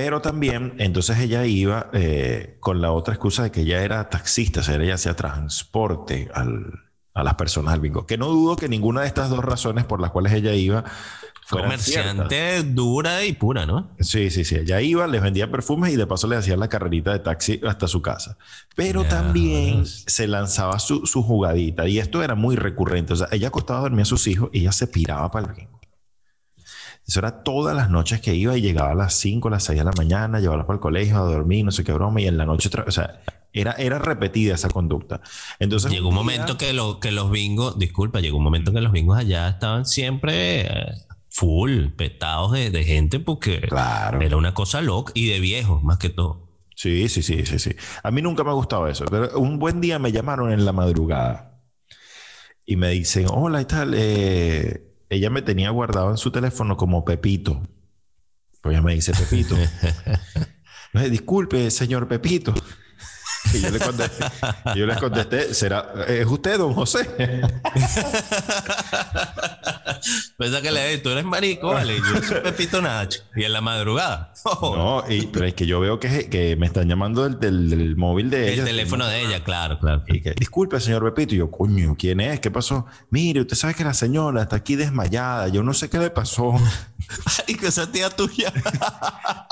Pero 0.00 0.22
también, 0.22 0.74
entonces 0.78 1.18
ella 1.18 1.44
iba 1.44 1.90
eh, 1.92 2.56
con 2.60 2.80
la 2.80 2.92
otra 2.92 3.14
excusa 3.14 3.42
de 3.42 3.50
que 3.50 3.62
ella 3.62 3.82
era 3.82 4.08
taxista, 4.08 4.60
o 4.60 4.62
sea, 4.62 4.76
ella 4.76 4.94
hacía 4.94 5.14
transporte 5.16 6.28
al- 6.32 6.84
a 7.14 7.24
las 7.24 7.34
personas 7.34 7.74
al 7.74 7.80
bingo. 7.80 8.06
Que 8.06 8.16
no 8.16 8.28
dudo 8.28 8.54
que 8.54 8.68
ninguna 8.68 9.00
de 9.00 9.08
estas 9.08 9.28
dos 9.28 9.44
razones 9.44 9.84
por 9.86 10.00
las 10.00 10.12
cuales 10.12 10.32
ella 10.34 10.54
iba 10.54 10.84
ciertas. 10.84 11.50
Comerciante 11.50 12.62
dura 12.62 13.24
y 13.24 13.32
pura, 13.32 13.66
¿no? 13.66 13.90
Sí, 13.98 14.30
sí, 14.30 14.44
sí. 14.44 14.54
Ella 14.54 14.80
iba, 14.80 15.04
les 15.08 15.20
vendía 15.20 15.50
perfumes 15.50 15.92
y 15.92 15.96
de 15.96 16.06
paso 16.06 16.28
le 16.28 16.36
hacía 16.36 16.56
la 16.56 16.68
carrerita 16.68 17.10
de 17.12 17.18
taxi 17.18 17.60
hasta 17.66 17.88
su 17.88 18.00
casa. 18.00 18.38
Pero 18.76 19.02
también 19.04 19.84
se 19.84 20.28
lanzaba 20.28 20.78
su, 20.78 21.06
su 21.06 21.24
jugadita 21.24 21.88
y 21.88 21.98
esto 21.98 22.22
era 22.22 22.36
muy 22.36 22.54
recurrente. 22.54 23.14
O 23.14 23.16
sea, 23.16 23.26
ella 23.32 23.48
acostaba 23.48 23.80
a 23.80 23.82
dormir 23.82 24.02
a 24.02 24.04
sus 24.04 24.28
hijos 24.28 24.48
y 24.52 24.60
ella 24.60 24.70
se 24.70 24.86
piraba 24.86 25.28
para 25.32 25.48
el 25.48 25.54
bingo. 25.54 25.77
Eso 27.08 27.20
era 27.20 27.42
todas 27.42 27.74
las 27.74 27.88
noches 27.88 28.20
que 28.20 28.34
iba 28.34 28.54
y 28.56 28.60
llegaba 28.60 28.90
a 28.90 28.94
las 28.94 29.14
5, 29.14 29.48
a 29.48 29.52
las 29.52 29.64
6 29.64 29.78
de 29.78 29.84
la 29.86 29.92
mañana, 29.96 30.40
llevarlas 30.40 30.66
para 30.66 30.74
el 30.76 30.80
colegio 30.80 31.16
a 31.16 31.20
dormir, 31.20 31.64
no 31.64 31.70
sé 31.72 31.82
qué 31.82 31.92
broma, 31.92 32.20
y 32.20 32.26
en 32.26 32.36
la 32.36 32.44
noche 32.44 32.68
otra 32.68 32.84
O 32.86 32.90
sea, 32.90 33.22
era, 33.52 33.72
era 33.72 33.98
repetida 33.98 34.54
esa 34.54 34.68
conducta. 34.68 35.22
Entonces, 35.58 35.90
Llegó 35.90 36.08
un 36.10 36.14
día- 36.14 36.22
momento 36.22 36.58
que, 36.58 36.74
lo, 36.74 37.00
que 37.00 37.10
los 37.10 37.30
bingos, 37.30 37.78
disculpa, 37.78 38.20
llegó 38.20 38.36
un 38.36 38.44
momento 38.44 38.72
que 38.74 38.82
los 38.82 38.92
bingos 38.92 39.16
allá 39.18 39.48
estaban 39.48 39.86
siempre 39.86 40.66
eh, 40.66 40.86
full, 41.30 41.86
petados 41.96 42.52
de, 42.52 42.70
de 42.70 42.84
gente 42.84 43.20
porque 43.20 43.62
Claro. 43.62 44.20
era 44.20 44.36
una 44.36 44.52
cosa 44.52 44.82
loca 44.82 45.12
y 45.14 45.28
de 45.30 45.40
viejos 45.40 45.82
más 45.82 45.96
que 45.96 46.10
todo. 46.10 46.46
Sí, 46.76 47.08
sí, 47.08 47.22
sí, 47.22 47.46
sí, 47.46 47.58
sí. 47.58 47.70
A 48.02 48.10
mí 48.10 48.20
nunca 48.20 48.44
me 48.44 48.50
ha 48.50 48.52
gustado 48.52 48.86
eso. 48.86 49.06
Pero 49.10 49.38
un 49.40 49.58
buen 49.58 49.80
día 49.80 49.98
me 49.98 50.12
llamaron 50.12 50.52
en 50.52 50.64
la 50.66 50.72
madrugada 50.72 51.58
y 52.66 52.76
me 52.76 52.90
dicen, 52.90 53.26
hola 53.30 53.62
y 53.62 53.64
tal. 53.64 53.94
eh, 53.96 54.84
ella 55.10 55.30
me 55.30 55.42
tenía 55.42 55.70
guardado 55.70 56.10
en 56.10 56.16
su 56.16 56.30
teléfono 56.30 56.76
como 56.76 57.04
Pepito. 57.04 57.62
Pues 58.60 58.74
ella 58.74 58.82
me 58.82 58.94
dice 58.94 59.12
Pepito. 59.12 59.56
Eh, 60.94 61.10
Disculpe, 61.10 61.70
señor 61.70 62.08
Pepito. 62.08 62.54
Y 63.54 63.60
yo 63.60 63.70
le 63.70 63.78
contesté, 63.78 64.24
yo 64.74 64.86
les 64.86 64.96
contesté, 64.98 65.54
¿será, 65.54 65.92
es 66.06 66.26
usted, 66.26 66.58
don 66.58 66.74
José? 66.74 67.08
Pensaba 70.36 70.62
que 70.62 70.70
le 70.72 70.98
tú 70.98 71.10
eres 71.10 71.24
marico, 71.24 71.68
vale. 71.68 71.96
Yo 71.98 72.22
soy 72.22 72.40
Pepito 72.42 72.80
Nacho. 72.82 73.20
Y 73.36 73.44
en 73.44 73.52
la 73.52 73.60
madrugada. 73.60 74.32
No, 74.60 75.04
y- 75.08 75.26
pero 75.26 75.46
es 75.46 75.54
que 75.54 75.66
yo 75.66 75.80
veo 75.80 75.98
que, 76.00 76.28
que 76.30 76.56
me 76.56 76.66
están 76.66 76.88
llamando 76.88 77.24
del, 77.24 77.38
del- 77.40 77.70
del 77.70 77.96
móvil 77.96 78.30
de 78.30 78.48
El 78.48 78.54
ella. 78.54 78.64
teléfono 78.64 79.06
de 79.06 79.20
ella, 79.22 79.44
claro, 79.44 79.78
claro. 79.78 80.02
Y 80.06 80.20
que, 80.20 80.32
disculpe, 80.32 80.80
señor 80.80 81.04
Pepito. 81.04 81.34
Y 81.34 81.38
yo, 81.38 81.50
coño, 81.50 81.94
¿quién 81.98 82.20
es? 82.20 82.40
¿Qué 82.40 82.50
pasó? 82.50 82.86
Mire, 83.10 83.40
usted 83.40 83.56
sabe 83.56 83.74
que 83.74 83.84
la 83.84 83.94
señora 83.94 84.42
está 84.42 84.56
aquí 84.56 84.76
desmayada. 84.76 85.48
Yo 85.48 85.62
no 85.62 85.74
sé 85.74 85.88
qué 85.90 85.98
le 85.98 86.10
pasó. 86.10 86.54
Y 87.46 87.54
que 87.54 87.68
esa 87.68 87.90
tía 87.90 88.10
tuya. 88.10 88.52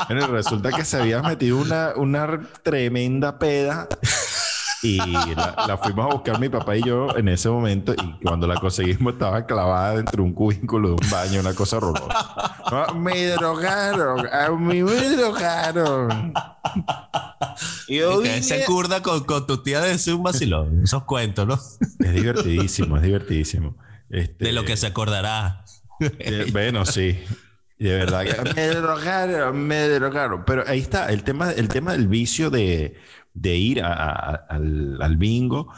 Bueno, 0.08 0.26
resulta 0.26 0.70
que 0.72 0.84
se 0.84 0.98
había 0.98 1.22
metido 1.22 1.56
una, 1.58 1.92
una 1.96 2.40
tremenda 2.62 3.38
peda. 3.38 3.88
Y 4.94 5.34
la, 5.34 5.64
la 5.68 5.78
fuimos 5.78 6.06
a 6.10 6.14
buscar 6.14 6.38
mi 6.40 6.48
papá 6.48 6.76
y 6.76 6.82
yo 6.82 7.16
en 7.16 7.28
ese 7.28 7.48
momento. 7.48 7.92
Y 7.94 8.24
cuando 8.24 8.46
la 8.46 8.54
conseguimos, 8.56 9.14
estaba 9.14 9.44
clavada 9.46 9.96
dentro 9.96 10.16
de 10.16 10.22
un 10.22 10.32
cubículo 10.34 10.88
de 10.88 10.94
un 10.94 11.10
baño, 11.10 11.40
una 11.40 11.54
cosa 11.54 11.76
horrorosa. 11.78 12.56
No, 12.70 12.94
me 12.94 13.26
drogaron, 13.28 14.26
a 14.32 14.50
mí 14.50 14.82
me 14.82 15.08
drogaron. 15.10 16.32
Y 17.88 17.98
yo 17.98 18.20
que 18.22 18.42
se 18.42 18.56
vine- 18.56 18.64
curda 18.66 19.02
con, 19.02 19.24
con 19.24 19.46
tu 19.46 19.62
tía 19.62 19.80
de 19.80 19.96
un 20.14 20.22
vacilón. 20.22 20.82
Esos 20.84 21.04
cuentos, 21.04 21.46
¿no? 21.46 21.54
Es 21.54 22.12
divertidísimo, 22.14 22.96
es 22.96 23.02
divertidísimo. 23.02 23.76
Este, 24.10 24.46
De 24.46 24.52
lo 24.52 24.64
que 24.64 24.76
se 24.76 24.86
acordará. 24.86 25.64
Eh, 26.00 26.46
bueno, 26.52 26.84
sí. 26.84 27.18
De 27.78 27.94
verdad 27.94 28.24
que 28.24 28.54
me 28.54 28.66
drogaron, 28.68 29.58
me 29.58 29.88
drogaron. 29.88 30.44
Pero 30.44 30.64
ahí 30.66 30.80
está 30.80 31.06
el 31.12 31.22
tema, 31.24 31.50
el 31.52 31.68
tema 31.68 31.92
del 31.92 32.08
vicio 32.08 32.50
de, 32.50 32.96
de 33.36 33.54
ir 33.56 33.82
al, 33.82 34.98
al 35.00 35.16
bingo 35.18 35.68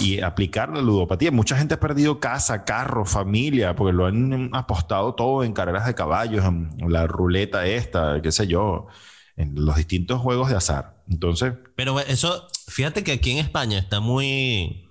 y 0.00 0.20
aplicar 0.20 0.70
la 0.70 0.82
ludopatía. 0.82 1.30
Mucha 1.30 1.56
gente 1.56 1.74
ha 1.74 1.80
perdido 1.80 2.18
casa, 2.18 2.64
carro, 2.64 3.04
familia, 3.04 3.76
porque 3.76 3.92
lo 3.92 4.06
han 4.06 4.50
apostado 4.52 5.14
todo 5.14 5.44
en 5.44 5.52
carreras 5.52 5.86
de 5.86 5.94
caballos, 5.94 6.44
en 6.44 6.70
la 6.92 7.06
ruleta 7.06 7.66
esta, 7.66 8.20
qué 8.20 8.32
sé 8.32 8.46
yo, 8.48 8.88
en 9.36 9.54
los 9.64 9.76
distintos 9.76 10.20
juegos 10.20 10.50
de 10.50 10.56
azar. 10.56 10.96
Entonces, 11.08 11.54
Pero 11.76 12.00
eso, 12.00 12.48
fíjate 12.68 13.04
que 13.04 13.12
aquí 13.12 13.30
en 13.30 13.38
España 13.38 13.78
está 13.78 14.00
muy 14.00 14.88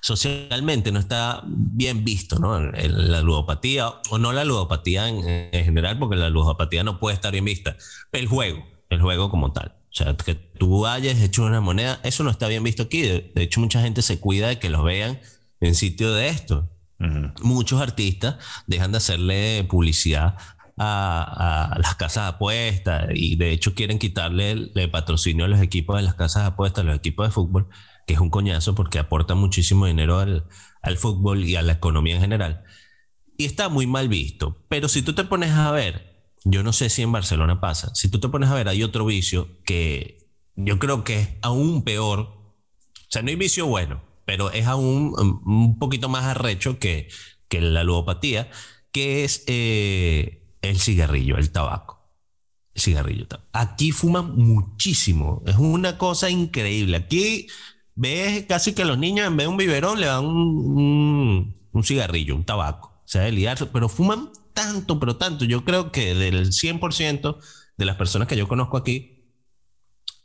socialmente 0.00 0.90
no 0.90 0.98
está 0.98 1.42
bien 1.46 2.02
visto, 2.04 2.38
¿no? 2.38 2.58
La 2.60 3.20
ludopatía, 3.20 3.88
o 4.10 4.18
no 4.18 4.32
la 4.32 4.44
ludopatía 4.44 5.08
en, 5.08 5.22
en 5.52 5.64
general, 5.64 5.98
porque 5.98 6.16
la 6.16 6.30
ludopatía 6.30 6.82
no 6.82 6.98
puede 6.98 7.14
estar 7.14 7.30
bien 7.30 7.44
vista. 7.44 7.76
El 8.10 8.26
juego, 8.26 8.64
el 8.90 9.00
juego 9.00 9.30
como 9.30 9.52
tal. 9.52 9.81
O 9.92 9.94
sea, 9.94 10.16
que 10.16 10.34
tú 10.34 10.86
hayas 10.86 11.20
hecho 11.20 11.44
una 11.44 11.60
moneda, 11.60 12.00
eso 12.02 12.24
no 12.24 12.30
está 12.30 12.48
bien 12.48 12.64
visto 12.64 12.84
aquí. 12.84 13.02
De, 13.02 13.30
hecho, 13.36 13.60
mucha 13.60 13.82
gente 13.82 14.00
se 14.00 14.18
cuida 14.20 14.48
de 14.48 14.58
que 14.58 14.70
los 14.70 14.82
vean 14.82 15.20
en 15.60 15.74
sitio 15.74 16.14
de 16.14 16.28
esto. 16.28 16.70
Muchos 17.42 17.80
artistas 17.82 18.36
dejan 18.66 18.92
de 18.92 18.98
hacerle 18.98 19.66
publicidad 19.68 20.36
a, 20.78 21.72
a 21.74 21.78
las 21.78 21.96
casas 21.96 22.24
de 22.24 22.28
apuestas 22.28 23.08
y 23.12 23.34
de 23.34 23.50
hecho 23.50 23.74
quieren 23.74 23.98
quitarle 23.98 24.52
el, 24.52 24.72
el 24.74 24.90
patrocinio 24.90 25.44
a 25.44 25.48
los 25.48 25.60
equipos 25.60 25.96
de 25.96 26.02
las 26.02 26.14
casas 26.14 26.44
de 26.44 26.48
apuestas, 26.50 26.84
a 26.84 26.86
los 26.86 26.96
equipos 26.96 27.26
de 27.26 27.32
fútbol, 27.32 27.68
que 28.06 28.14
es 28.14 28.20
un 28.20 28.30
coñazo 28.30 28.76
porque 28.76 29.00
aportan 29.00 29.38
muchísimo 29.38 29.86
dinero 29.86 30.20
al, 30.20 30.46
al 30.80 30.96
fútbol 30.96 31.44
y 31.44 31.56
a 31.56 31.62
la 31.62 31.72
economía 31.72 32.14
en 32.14 32.20
general. 32.20 32.64
Y 33.36 33.44
está 33.44 33.68
muy 33.68 33.86
mal 33.86 34.08
visto. 34.08 34.64
Pero 34.68 34.88
si 34.88 35.02
tú 35.02 35.12
te 35.12 35.24
pones 35.24 35.50
a 35.50 35.70
ver, 35.72 36.11
yo 36.44 36.62
no 36.62 36.72
sé 36.72 36.90
si 36.90 37.02
en 37.02 37.12
Barcelona 37.12 37.60
pasa, 37.60 37.94
si 37.94 38.08
tú 38.08 38.18
te 38.20 38.28
pones 38.28 38.50
a 38.50 38.54
ver, 38.54 38.68
hay 38.68 38.82
otro 38.82 39.04
vicio 39.04 39.48
que 39.64 40.28
yo 40.56 40.78
creo 40.78 41.04
que 41.04 41.20
es 41.20 41.28
aún 41.42 41.82
peor. 41.84 42.18
O 42.20 43.08
sea, 43.08 43.22
no 43.22 43.28
hay 43.28 43.36
vicio 43.36 43.66
bueno, 43.66 44.02
pero 44.24 44.50
es 44.50 44.66
aún 44.66 45.14
um, 45.18 45.40
un 45.46 45.78
poquito 45.78 46.08
más 46.08 46.24
arrecho 46.24 46.78
que, 46.78 47.08
que 47.48 47.60
la 47.60 47.84
ludopatía, 47.84 48.50
que 48.90 49.24
es 49.24 49.44
eh, 49.46 50.44
el 50.62 50.78
cigarrillo, 50.78 51.36
el 51.36 51.50
tabaco. 51.50 52.10
El 52.74 52.80
cigarrillo. 52.82 53.26
Aquí 53.52 53.92
fuman 53.92 54.34
muchísimo. 54.36 55.42
Es 55.46 55.56
una 55.56 55.98
cosa 55.98 56.30
increíble. 56.30 56.96
Aquí 56.96 57.46
ves 57.94 58.46
casi 58.46 58.72
que 58.74 58.84
los 58.86 58.96
niños 58.98 59.26
en 59.26 59.36
vez 59.36 59.44
de 59.44 59.48
un 59.48 59.56
biberón 59.58 60.00
le 60.00 60.06
dan 60.06 60.24
un, 60.24 60.78
un- 60.78 61.54
un 61.72 61.84
cigarrillo, 61.84 62.34
un 62.34 62.44
tabaco. 62.44 62.88
O 63.04 63.08
sea, 63.08 63.28
liarse, 63.30 63.66
pero 63.66 63.88
fuman 63.90 64.30
tanto, 64.52 64.98
pero 65.00 65.16
tanto. 65.16 65.44
Yo 65.44 65.64
creo 65.64 65.92
que 65.92 66.14
del 66.14 66.52
100% 66.52 67.38
de 67.76 67.84
las 67.84 67.96
personas 67.96 68.28
que 68.28 68.36
yo 68.36 68.48
conozco 68.48 68.76
aquí, 68.76 69.24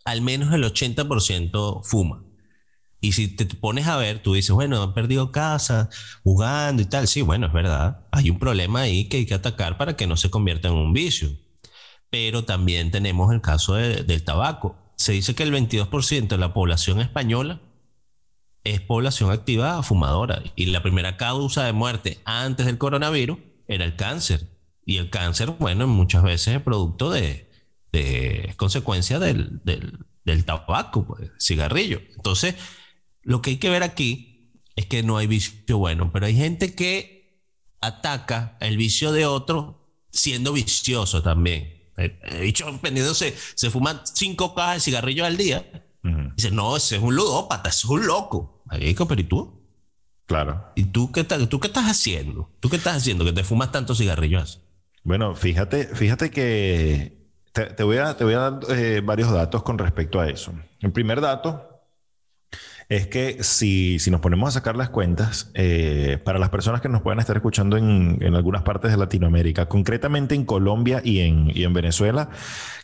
al 0.06 0.22
menos 0.22 0.54
el 0.54 0.64
80% 0.64 1.84
fuma. 1.84 2.24
Y 3.00 3.12
si 3.12 3.28
te 3.28 3.46
pones 3.46 3.88
a 3.88 3.98
ver, 3.98 4.24
tú 4.24 4.34
dices, 4.34 4.52
bueno, 4.52 4.82
han 4.82 4.94
perdido 4.94 5.32
casa, 5.32 5.90
jugando 6.24 6.82
y 6.82 6.86
tal. 6.86 7.08
Sí, 7.08 7.22
bueno, 7.22 7.48
es 7.48 7.54
verdad. 7.54 8.08
Hay 8.12 8.30
un 8.30 8.40
problema 8.40 8.82
ahí 8.82 9.08
que 9.08 9.18
hay 9.18 9.26
que 9.26 9.36
atacar 9.36 9.78
para 9.78 9.96
que 9.96 10.08
no 10.08 10.18
se 10.18 10.30
convierta 10.32 10.70
en 10.70 10.74
un 10.76 10.94
vicio. 10.94 11.30
Pero 12.10 12.44
también 12.46 12.90
tenemos 12.90 13.32
el 13.34 13.42
caso 13.42 13.76
de- 13.76 14.04
del 14.04 14.24
tabaco. 14.24 14.76
Se 14.96 15.12
dice 15.12 15.36
que 15.36 15.44
el 15.44 15.52
22% 15.52 16.36
de 16.36 16.40
la 16.40 16.54
población 16.54 17.00
española 17.02 17.62
es 18.64 18.82
población 18.82 19.30
activa 19.32 19.84
fumadora. 19.84 20.42
Y 20.56 20.68
la 20.68 20.82
primera 20.82 21.18
causa 21.18 21.66
de 21.66 21.74
muerte 21.74 22.20
antes 22.26 22.66
del 22.66 22.78
coronavirus 22.80 23.38
era 23.68 23.86
el 23.86 23.96
cáncer. 23.96 24.48
Y 24.86 24.98
el 24.98 25.10
cáncer, 25.10 25.52
bueno, 25.60 25.88
muchas 25.88 26.24
veces 26.24 26.56
es 26.56 26.62
producto 26.62 27.12
de, 27.12 27.52
de 27.92 28.46
es 28.48 28.56
consecuencia 28.56 29.20
del, 29.20 29.62
del, 29.64 30.06
del 30.24 30.46
tabaco, 30.46 31.06
pues, 31.06 31.32
cigarrillo. 31.40 32.02
Entonces, 32.16 32.56
lo 33.22 33.42
que 33.42 33.52
hay 33.52 33.58
que 33.58 33.70
ver 33.70 33.84
aquí 33.84 34.54
es 34.76 34.86
que 34.86 35.04
no 35.04 35.18
hay 35.18 35.28
vicio 35.28 35.78
bueno, 35.78 36.12
pero 36.14 36.26
hay 36.26 36.36
gente 36.36 36.74
que 36.76 37.44
ataca 37.82 38.58
el 38.62 38.78
vicio 38.78 39.12
de 39.12 39.26
otro 39.26 39.90
siendo 40.12 40.54
vicioso 40.54 41.22
también. 41.22 41.92
El 41.98 42.42
bicho 42.42 42.66
vendido 42.82 43.14
se, 43.14 43.36
se 43.56 43.70
fuma 43.72 44.04
cinco 44.06 44.54
cajas 44.54 44.76
de 44.76 44.82
cigarrillos 44.82 45.26
al 45.26 45.36
día. 45.36 45.66
Dice, 46.36 46.52
no, 46.52 46.78
ese 46.78 46.98
es 46.98 47.02
un 47.02 47.16
ludópata, 47.16 47.70
ese 47.70 47.80
es 47.80 47.86
un 47.86 48.06
loco. 48.06 48.62
Marico, 48.66 49.08
pero 49.08 49.20
¿y 49.20 49.24
tú? 49.26 49.57
Claro. 50.28 50.64
¿Y 50.76 50.86
tú 50.86 51.12
qué, 51.12 51.24
tú 51.24 51.60
qué 51.60 51.68
estás 51.68 51.86
haciendo? 51.86 52.52
¿Tú 52.60 52.70
qué 52.70 52.76
estás 52.76 52.98
haciendo 52.98 53.26
que 53.26 53.34
te 53.34 53.44
fumas 53.44 53.72
tantos 53.72 53.98
cigarrillos? 53.98 54.62
Bueno, 55.04 55.34
fíjate, 55.36 55.86
fíjate 55.96 56.30
que 56.30 57.18
te, 57.54 57.66
te 57.66 57.84
voy 57.84 57.98
a, 57.98 58.16
te 58.16 58.24
voy 58.24 58.34
a 58.36 58.52
dar 58.52 58.60
eh, 58.70 59.02
varios 59.04 59.32
datos 59.32 59.64
con 59.64 59.78
respecto 59.78 60.20
a 60.20 60.30
eso. 60.30 60.54
El 60.82 60.92
primer 60.92 61.22
dato 61.22 61.78
es 62.90 63.08
que 63.08 63.44
si, 63.44 64.00
si 64.00 64.12
nos 64.12 64.22
ponemos 64.22 64.50
a 64.50 64.52
sacar 64.52 64.78
las 64.78 64.90
cuentas, 64.90 65.52
eh, 65.54 66.22
para 66.24 66.40
las 66.40 66.50
personas 66.50 66.82
que 66.82 66.90
nos 66.90 67.02
puedan 67.02 67.20
estar 67.20 67.36
escuchando 67.36 67.76
en, 67.76 68.18
en 68.22 68.36
algunas 68.36 68.64
partes 68.64 68.92
de 68.92 68.98
Latinoamérica, 68.98 69.68
concretamente 69.68 70.36
en 70.36 70.46
Colombia 70.46 71.02
y 71.04 71.20
en, 71.20 71.52
y 71.54 71.64
en 71.64 71.74
Venezuela, 71.74 72.30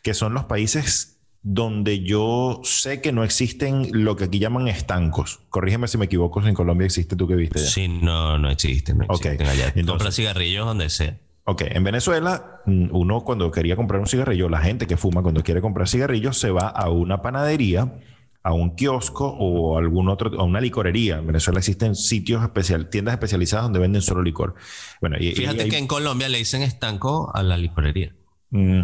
que 0.02 0.14
son 0.14 0.34
los 0.34 0.46
países 0.46 1.13
donde 1.44 2.04
yo 2.04 2.62
sé 2.64 3.02
que 3.02 3.12
no 3.12 3.24
existen 3.26 3.90
lo 3.92 4.16
que 4.16 4.24
aquí 4.24 4.40
llaman 4.40 4.68
estancos. 4.70 5.42
Corrígeme 5.50 5.88
si 5.90 5.98
me 5.98 6.06
equivoco, 6.06 6.42
si 6.42 6.48
en 6.48 6.56
Colombia 6.56 6.86
existe 6.86 7.16
tú 7.18 7.28
que 7.28 7.36
viste 7.36 7.60
ya. 7.60 7.66
Sí, 7.66 7.88
no, 7.90 8.38
no 8.38 8.50
existen. 8.50 9.00
No 9.00 9.06
allá. 9.10 9.66
entonces- 9.76 9.86
Compra 9.86 10.12
cigarrillos 10.12 10.66
donde 10.66 10.90
sea. 10.90 11.20
Ok, 11.46 11.64
en 11.68 11.84
Venezuela, 11.84 12.62
mm, 12.66 12.88
uno 12.96 13.22
cuando 13.26 13.52
quería 13.52 13.76
comprar 13.76 14.00
un 14.00 14.08
cigarrillo, 14.08 14.48
la 14.48 14.60
gente 14.62 14.88
que 14.88 14.96
fuma 14.96 15.22
cuando 15.22 15.44
quiere 15.44 15.60
comprar 15.60 15.90
cigarrillos 15.90 16.38
se 16.40 16.50
va 16.52 16.70
a 16.70 16.90
una 16.90 17.22
panadería, 17.22 17.94
a 18.42 18.54
un 18.54 18.76
kiosco 18.76 19.28
o 19.28 19.78
algún 19.78 20.08
otro, 20.08 20.40
a 20.40 20.44
una 20.44 20.62
licorería. 20.62 21.18
En 21.18 21.28
Venezuela 21.28 21.60
existen 21.60 21.96
sitios 21.96 22.42
especial, 22.44 22.90
tiendas 22.90 23.14
especializadas 23.16 23.66
donde 23.66 23.80
venden 23.80 24.02
solo 24.02 24.22
licor. 24.24 24.56
Bueno, 25.02 25.18
y, 25.20 25.30
y 25.30 25.36
Fíjate 25.36 25.64
hay- 25.64 25.70
que 25.70 25.78
en 25.78 25.88
Colombia 25.88 26.30
le 26.30 26.38
dicen 26.38 26.62
estanco 26.62 27.30
a 27.36 27.44
la 27.44 27.58
licorería. 27.58 28.16
Mm, 28.52 28.82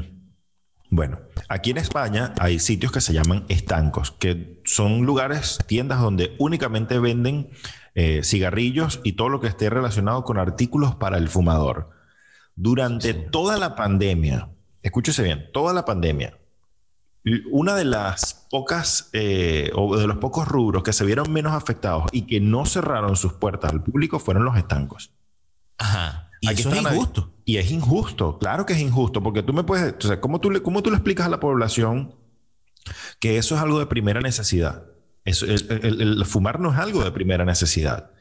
Bueno, 0.89 1.19
aquí 1.47 1.69
en 1.69 1.77
España 1.77 2.33
hay 2.39 2.59
sitios 2.59 2.91
que 2.91 3.01
se 3.01 3.13
llaman 3.13 3.45
estancos, 3.47 4.11
que 4.11 4.59
son 4.65 5.05
lugares, 5.05 5.59
tiendas 5.67 6.01
donde 6.01 6.35
únicamente 6.39 6.97
venden 6.99 7.51
eh, 7.93 8.21
cigarrillos 8.23 8.99
y 9.03 9.13
todo 9.13 9.29
lo 9.29 9.39
que 9.39 9.47
esté 9.47 9.69
relacionado 9.69 10.23
con 10.23 10.39
artículos 10.39 10.95
para 10.95 11.17
el 11.17 11.29
fumador. 11.29 11.91
Durante 12.55 13.13
toda 13.13 13.57
la 13.57 13.75
pandemia, 13.75 14.49
escúchese 14.81 15.21
bien, 15.21 15.49
toda 15.53 15.73
la 15.73 15.85
pandemia, 15.85 16.37
una 17.51 17.75
de 17.75 17.85
las 17.85 18.47
pocas 18.49 19.09
eh, 19.13 19.71
o 19.75 19.95
de 19.97 20.07
los 20.07 20.17
pocos 20.17 20.47
rubros 20.47 20.83
que 20.83 20.93
se 20.93 21.05
vieron 21.05 21.31
menos 21.31 21.53
afectados 21.53 22.05
y 22.11 22.23
que 22.23 22.39
no 22.39 22.65
cerraron 22.65 23.15
sus 23.15 23.33
puertas 23.33 23.71
al 23.71 23.83
público 23.83 24.19
fueron 24.19 24.43
los 24.43 24.57
estancos. 24.57 25.11
Ajá. 25.77 26.28
Y 26.41 26.47
Aquí 26.47 26.61
eso 26.61 26.71
es 26.71 26.81
injusto. 26.81 27.33
Y 27.45 27.57
es 27.57 27.71
injusto, 27.71 28.37
claro 28.39 28.65
que 28.65 28.73
es 28.73 28.79
injusto, 28.79 29.21
porque 29.23 29.43
tú 29.43 29.53
me 29.53 29.63
puedes, 29.63 29.95
o 30.03 30.07
sea, 30.07 30.21
¿cómo 30.21 30.39
tú 30.39 30.51
le, 30.51 30.61
cómo 30.61 30.81
tú 30.83 30.89
le 30.89 30.97
explicas 30.97 31.25
a 31.25 31.29
la 31.29 31.39
población 31.39 32.15
que 33.19 33.37
eso 33.37 33.55
es 33.55 33.61
algo 33.61 33.79
de 33.79 33.85
primera 33.87 34.21
necesidad? 34.21 34.83
Eso, 35.25 35.45
el, 35.45 35.61
el- 35.83 36.01
el 36.19 36.25
fumar 36.25 36.59
no 36.59 36.71
es 36.71 36.77
algo 36.79 37.03
de 37.03 37.11
primera 37.11 37.45
necesidad. 37.45 38.11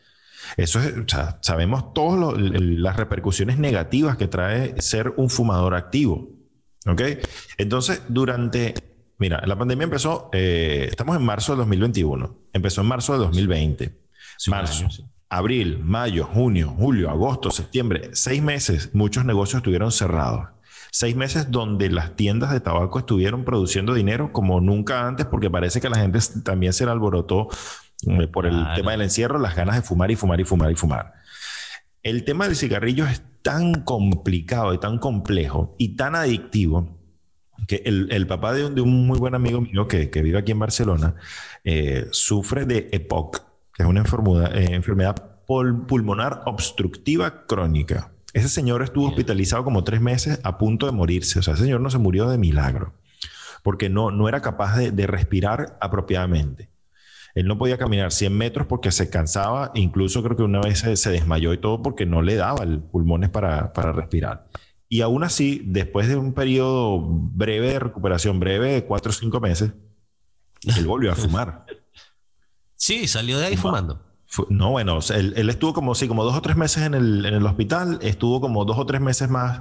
Eso 0.56 0.80
es, 0.80 0.94
o 0.96 1.04
sea, 1.06 1.38
sabemos 1.42 1.92
todas 1.94 2.38
las 2.40 2.96
repercusiones 2.96 3.58
negativas 3.58 4.16
que 4.16 4.28
trae 4.28 4.80
ser 4.80 5.12
un 5.16 5.28
fumador 5.30 5.74
activo. 5.74 6.30
¿Ok? 6.86 7.02
Entonces, 7.58 8.02
durante, 8.08 8.74
mira, 9.18 9.42
la 9.46 9.56
pandemia 9.58 9.84
empezó, 9.84 10.30
eh, 10.32 10.86
estamos 10.90 11.16
en 11.16 11.22
marzo 11.22 11.52
de 11.52 11.58
2021, 11.58 12.38
empezó 12.52 12.80
en 12.80 12.86
marzo 12.86 13.12
de 13.12 13.18
2020. 13.20 13.98
Sí, 14.38 14.50
marzo. 14.50 14.80
año, 14.84 14.90
sí. 14.90 15.04
Abril, 15.30 15.78
mayo, 15.82 16.24
junio, 16.24 16.74
julio, 16.76 17.10
agosto, 17.10 17.50
septiembre, 17.50 18.10
seis 18.12 18.42
meses, 18.42 18.90
muchos 18.94 19.24
negocios 19.24 19.58
estuvieron 19.58 19.92
cerrados. 19.92 20.48
Seis 20.90 21.16
meses 21.16 21.50
donde 21.50 21.90
las 21.90 22.16
tiendas 22.16 22.50
de 22.50 22.60
tabaco 22.60 22.98
estuvieron 22.98 23.44
produciendo 23.44 23.92
dinero 23.92 24.32
como 24.32 24.60
nunca 24.60 25.06
antes, 25.06 25.26
porque 25.26 25.50
parece 25.50 25.80
que 25.80 25.90
la 25.90 25.98
gente 25.98 26.18
también 26.42 26.72
se 26.72 26.86
le 26.86 26.92
alborotó 26.92 27.48
eh, 28.06 28.26
por 28.26 28.46
el 28.46 28.66
tema 28.74 28.92
del 28.92 29.02
encierro, 29.02 29.38
las 29.38 29.54
ganas 29.54 29.76
de 29.76 29.82
fumar 29.82 30.10
y 30.10 30.16
fumar 30.16 30.40
y 30.40 30.44
fumar 30.44 30.70
y 30.70 30.74
fumar. 30.76 31.12
El 32.02 32.24
tema 32.24 32.46
del 32.46 32.56
cigarrillo 32.56 33.06
es 33.06 33.22
tan 33.42 33.82
complicado 33.82 34.72
y 34.72 34.78
tan 34.78 34.98
complejo 34.98 35.74
y 35.78 35.96
tan 35.96 36.14
adictivo 36.14 36.96
que 37.66 37.82
el, 37.84 38.26
papá 38.26 38.54
de 38.54 38.80
un, 38.80 39.06
muy 39.06 39.18
buen 39.18 39.34
amigo 39.34 39.60
mío 39.60 39.88
que, 39.88 40.06
vive 40.06 40.38
aquí 40.38 40.52
en 40.52 40.58
Barcelona 40.58 41.16
eh, 41.64 42.06
sufre 42.12 42.64
de 42.64 42.88
EPOC, 42.92 43.42
que 43.78 43.84
es 43.84 43.88
una 43.88 44.00
enfermedad, 44.00 44.54
eh, 44.54 44.74
enfermedad 44.74 45.38
pulmonar 45.46 46.42
obstructiva 46.44 47.46
crónica. 47.46 48.12
Ese 48.34 48.50
señor 48.50 48.82
estuvo 48.82 49.08
hospitalizado 49.08 49.64
como 49.64 49.84
tres 49.84 50.02
meses 50.02 50.40
a 50.42 50.58
punto 50.58 50.84
de 50.84 50.92
morirse. 50.92 51.38
O 51.38 51.42
sea, 51.42 51.54
ese 51.54 51.62
señor 51.62 51.80
no 51.80 51.88
se 51.88 51.96
murió 51.96 52.28
de 52.28 52.36
milagro, 52.36 52.92
porque 53.62 53.88
no, 53.88 54.10
no 54.10 54.28
era 54.28 54.42
capaz 54.42 54.76
de 54.76 55.06
respirar 55.06 55.78
apropiadamente. 55.80 56.68
Él 57.38 57.46
no 57.46 57.56
podía 57.56 57.78
caminar 57.78 58.10
100 58.10 58.36
metros 58.36 58.66
porque 58.66 58.90
se 58.90 59.10
cansaba, 59.10 59.70
incluso 59.74 60.24
creo 60.24 60.36
que 60.36 60.42
una 60.42 60.60
vez 60.60 60.80
se, 60.80 61.10
desmayó 61.10 61.52
y 61.52 61.58
todo 61.58 61.82
porque 61.82 62.04
no 62.04 62.20
le 62.20 62.34
daba 62.34 62.64
el 62.64 62.80
pulmones 62.80 63.30
para, 63.30 63.72
para 63.72 63.92
respirar. 63.92 64.48
Y 64.88 65.02
aún 65.02 65.22
así, 65.22 65.62
después 65.64 66.08
de 66.08 66.16
un 66.16 66.32
periodo 66.32 67.00
breve 67.00 67.74
de 67.74 67.78
recuperación, 67.78 68.40
breve 68.40 68.72
de 68.72 68.84
4 68.84 69.10
o 69.10 69.12
5 69.12 69.40
meses, 69.40 69.72
él 70.76 70.86
volvió 70.86 71.12
a 71.12 71.14
fumar. 71.14 71.64
Sí, 72.78 73.08
salió 73.08 73.38
de 73.38 73.46
ahí 73.46 73.56
fumando. 73.56 74.00
No, 74.50 74.70
bueno, 74.70 75.00
él, 75.14 75.50
estuvo 75.50 75.72
como, 75.72 75.94
sí, 75.94 76.06
como 76.06 76.22
dos 76.22 76.36
o 76.36 76.42
tres 76.42 76.56
meses 76.56 76.84
en 76.84 76.94
el, 76.94 77.24
en 77.24 77.34
el 77.34 77.44
hospital, 77.46 77.98
estuvo 78.02 78.40
como 78.40 78.64
dos 78.64 78.78
o 78.78 78.86
tres 78.86 79.00
meses 79.00 79.28
más 79.28 79.60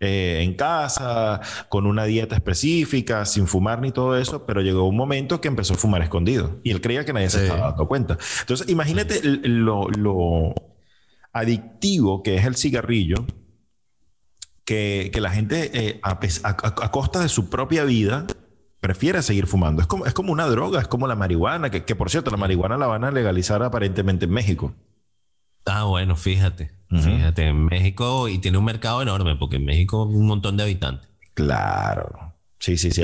eh, 0.00 0.40
en 0.42 0.54
casa, 0.54 1.40
con 1.68 1.86
una 1.86 2.04
dieta 2.04 2.34
específica, 2.34 3.24
sin 3.24 3.46
fumar 3.46 3.80
ni 3.80 3.90
todo 3.90 4.18
eso, 4.18 4.44
pero 4.44 4.60
llegó 4.60 4.84
un 4.84 4.96
momento 4.96 5.40
que 5.40 5.48
empezó 5.48 5.74
a 5.74 5.76
fumar 5.76 6.02
escondido 6.02 6.60
y 6.62 6.72
él 6.72 6.80
creía 6.80 7.04
que 7.04 7.12
nadie 7.12 7.30
se 7.30 7.44
estaba 7.44 7.68
dando 7.68 7.88
cuenta. 7.88 8.18
Entonces, 8.40 8.68
imagínate 8.68 9.20
lo, 9.24 10.54
adictivo 11.32 12.22
que 12.22 12.36
es 12.36 12.44
el 12.44 12.56
cigarrillo, 12.56 13.24
que, 14.64 15.10
la 15.14 15.30
gente 15.30 15.70
eh, 15.72 16.00
a, 16.02 16.90
costa 16.90 17.20
de 17.20 17.28
su 17.28 17.48
propia 17.48 17.84
vida 17.84 18.26
prefiere 18.80 19.22
seguir 19.22 19.46
fumando. 19.46 19.82
Es 19.82 19.88
como, 19.88 20.06
es 20.06 20.14
como 20.14 20.32
una 20.32 20.46
droga, 20.46 20.80
es 20.80 20.88
como 20.88 21.06
la 21.06 21.16
marihuana, 21.16 21.70
que, 21.70 21.84
que, 21.84 21.96
por 21.96 22.10
cierto, 22.10 22.30
la 22.30 22.36
marihuana 22.36 22.76
la 22.76 22.86
van 22.86 23.04
a 23.04 23.10
legalizar 23.10 23.62
aparentemente 23.62 24.26
en 24.26 24.32
México. 24.32 24.74
Ah, 25.66 25.84
bueno, 25.84 26.16
fíjate. 26.16 26.70
Fíjate, 26.90 27.48
en 27.48 27.66
México, 27.66 28.28
y 28.28 28.38
tiene 28.38 28.56
un 28.56 28.64
mercado 28.64 29.02
enorme, 29.02 29.36
porque 29.36 29.56
en 29.56 29.66
México 29.66 30.04
un 30.04 30.26
montón 30.26 30.56
de 30.56 30.62
habitantes. 30.62 31.08
Claro. 31.34 32.27
Sí, 32.60 32.76
sí, 32.76 32.90
sí. 32.90 33.02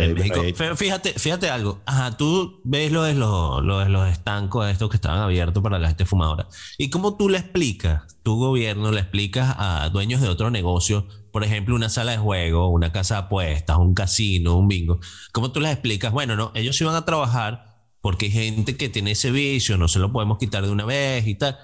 Pero 0.58 0.76
fíjate, 0.76 1.12
fíjate 1.12 1.48
algo. 1.48 1.80
Ajá, 1.86 2.16
tú 2.16 2.60
ves 2.64 2.90
lo 2.90 3.04
de 3.04 3.14
los, 3.14 3.62
lo 3.62 3.78
de 3.78 3.88
los 3.88 4.08
estancos 4.08 4.68
estos 4.68 4.90
que 4.90 4.96
estaban 4.96 5.20
abiertos 5.20 5.62
para 5.62 5.78
la 5.78 5.88
gente 5.88 6.04
fumadora. 6.04 6.48
¿Y 6.76 6.90
cómo 6.90 7.16
tú 7.16 7.28
le 7.28 7.38
explicas, 7.38 8.02
tu 8.24 8.36
gobierno 8.36 8.90
le 8.90 9.00
explicas 9.00 9.54
a 9.56 9.88
dueños 9.90 10.20
de 10.20 10.28
otro 10.28 10.50
negocio, 10.50 11.06
por 11.32 11.44
ejemplo, 11.44 11.76
una 11.76 11.88
sala 11.88 12.12
de 12.12 12.18
juego, 12.18 12.68
una 12.68 12.90
casa 12.90 13.14
de 13.14 13.20
apuestas, 13.22 13.76
un 13.76 13.94
casino, 13.94 14.56
un 14.56 14.66
bingo? 14.66 14.98
¿Cómo 15.32 15.52
tú 15.52 15.60
les 15.60 15.70
explicas? 15.70 16.12
Bueno, 16.12 16.34
no, 16.34 16.50
ellos 16.54 16.80
iban 16.80 16.96
a 16.96 17.04
trabajar 17.04 17.74
porque 18.00 18.26
hay 18.26 18.32
gente 18.32 18.76
que 18.76 18.88
tiene 18.88 19.12
ese 19.12 19.30
vicio, 19.30 19.78
no 19.78 19.86
se 19.86 20.00
lo 20.00 20.12
podemos 20.12 20.38
quitar 20.38 20.64
de 20.64 20.70
una 20.70 20.84
vez 20.84 21.26
y 21.28 21.36
tal, 21.36 21.58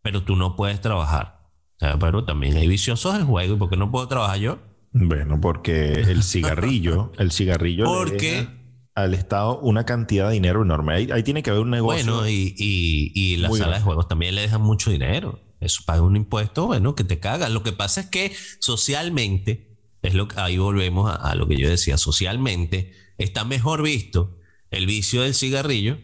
pero 0.00 0.24
tú 0.24 0.34
no 0.34 0.56
puedes 0.56 0.80
trabajar. 0.80 1.50
O 1.76 1.78
sea, 1.78 1.98
pero 1.98 2.24
también 2.24 2.56
hay 2.56 2.68
viciosos 2.68 3.12
del 3.14 3.24
juego. 3.24 3.54
¿Y 3.54 3.58
por 3.58 3.68
qué 3.68 3.76
no 3.76 3.90
puedo 3.90 4.08
trabajar 4.08 4.38
yo? 4.38 4.58
Bueno, 4.94 5.40
porque 5.40 5.92
el 5.92 6.22
cigarrillo, 6.22 7.12
el 7.18 7.32
cigarrillo 7.32 7.84
porque 7.84 8.46
al 8.94 9.12
Estado 9.12 9.58
una 9.58 9.84
cantidad 9.84 10.28
de 10.28 10.34
dinero 10.34 10.62
enorme. 10.62 10.94
Ahí, 10.94 11.22
tiene 11.24 11.42
que 11.42 11.50
haber 11.50 11.62
un 11.62 11.70
negocio. 11.70 12.14
Bueno, 12.14 12.28
y, 12.28 12.54
y, 12.56 13.12
y 13.12 13.36
las 13.36 13.58
salas 13.58 13.80
de 13.80 13.84
juegos 13.84 14.08
también 14.08 14.36
le 14.36 14.42
dejan 14.42 14.62
mucho 14.62 14.90
dinero. 14.90 15.40
Eso 15.60 15.82
paga 15.84 16.02
un 16.02 16.14
impuesto, 16.16 16.66
bueno, 16.66 16.94
que 16.94 17.04
te 17.04 17.18
caga. 17.18 17.48
Lo 17.48 17.62
que 17.62 17.72
pasa 17.72 18.02
es 18.02 18.06
que 18.06 18.32
socialmente, 18.60 19.78
es 20.02 20.14
lo 20.14 20.28
que, 20.28 20.38
ahí 20.38 20.58
volvemos 20.58 21.10
a, 21.10 21.16
a 21.16 21.34
lo 21.34 21.48
que 21.48 21.56
yo 21.56 21.68
decía, 21.68 21.98
socialmente 21.98 22.92
está 23.18 23.44
mejor 23.44 23.82
visto 23.82 24.38
el 24.70 24.86
vicio 24.86 25.22
del 25.22 25.34
cigarrillo 25.34 25.98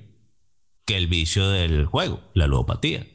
que 0.84 0.96
el 0.96 1.06
vicio 1.06 1.48
del 1.48 1.86
juego, 1.86 2.20
la 2.34 2.48
ludopatía. 2.48 3.06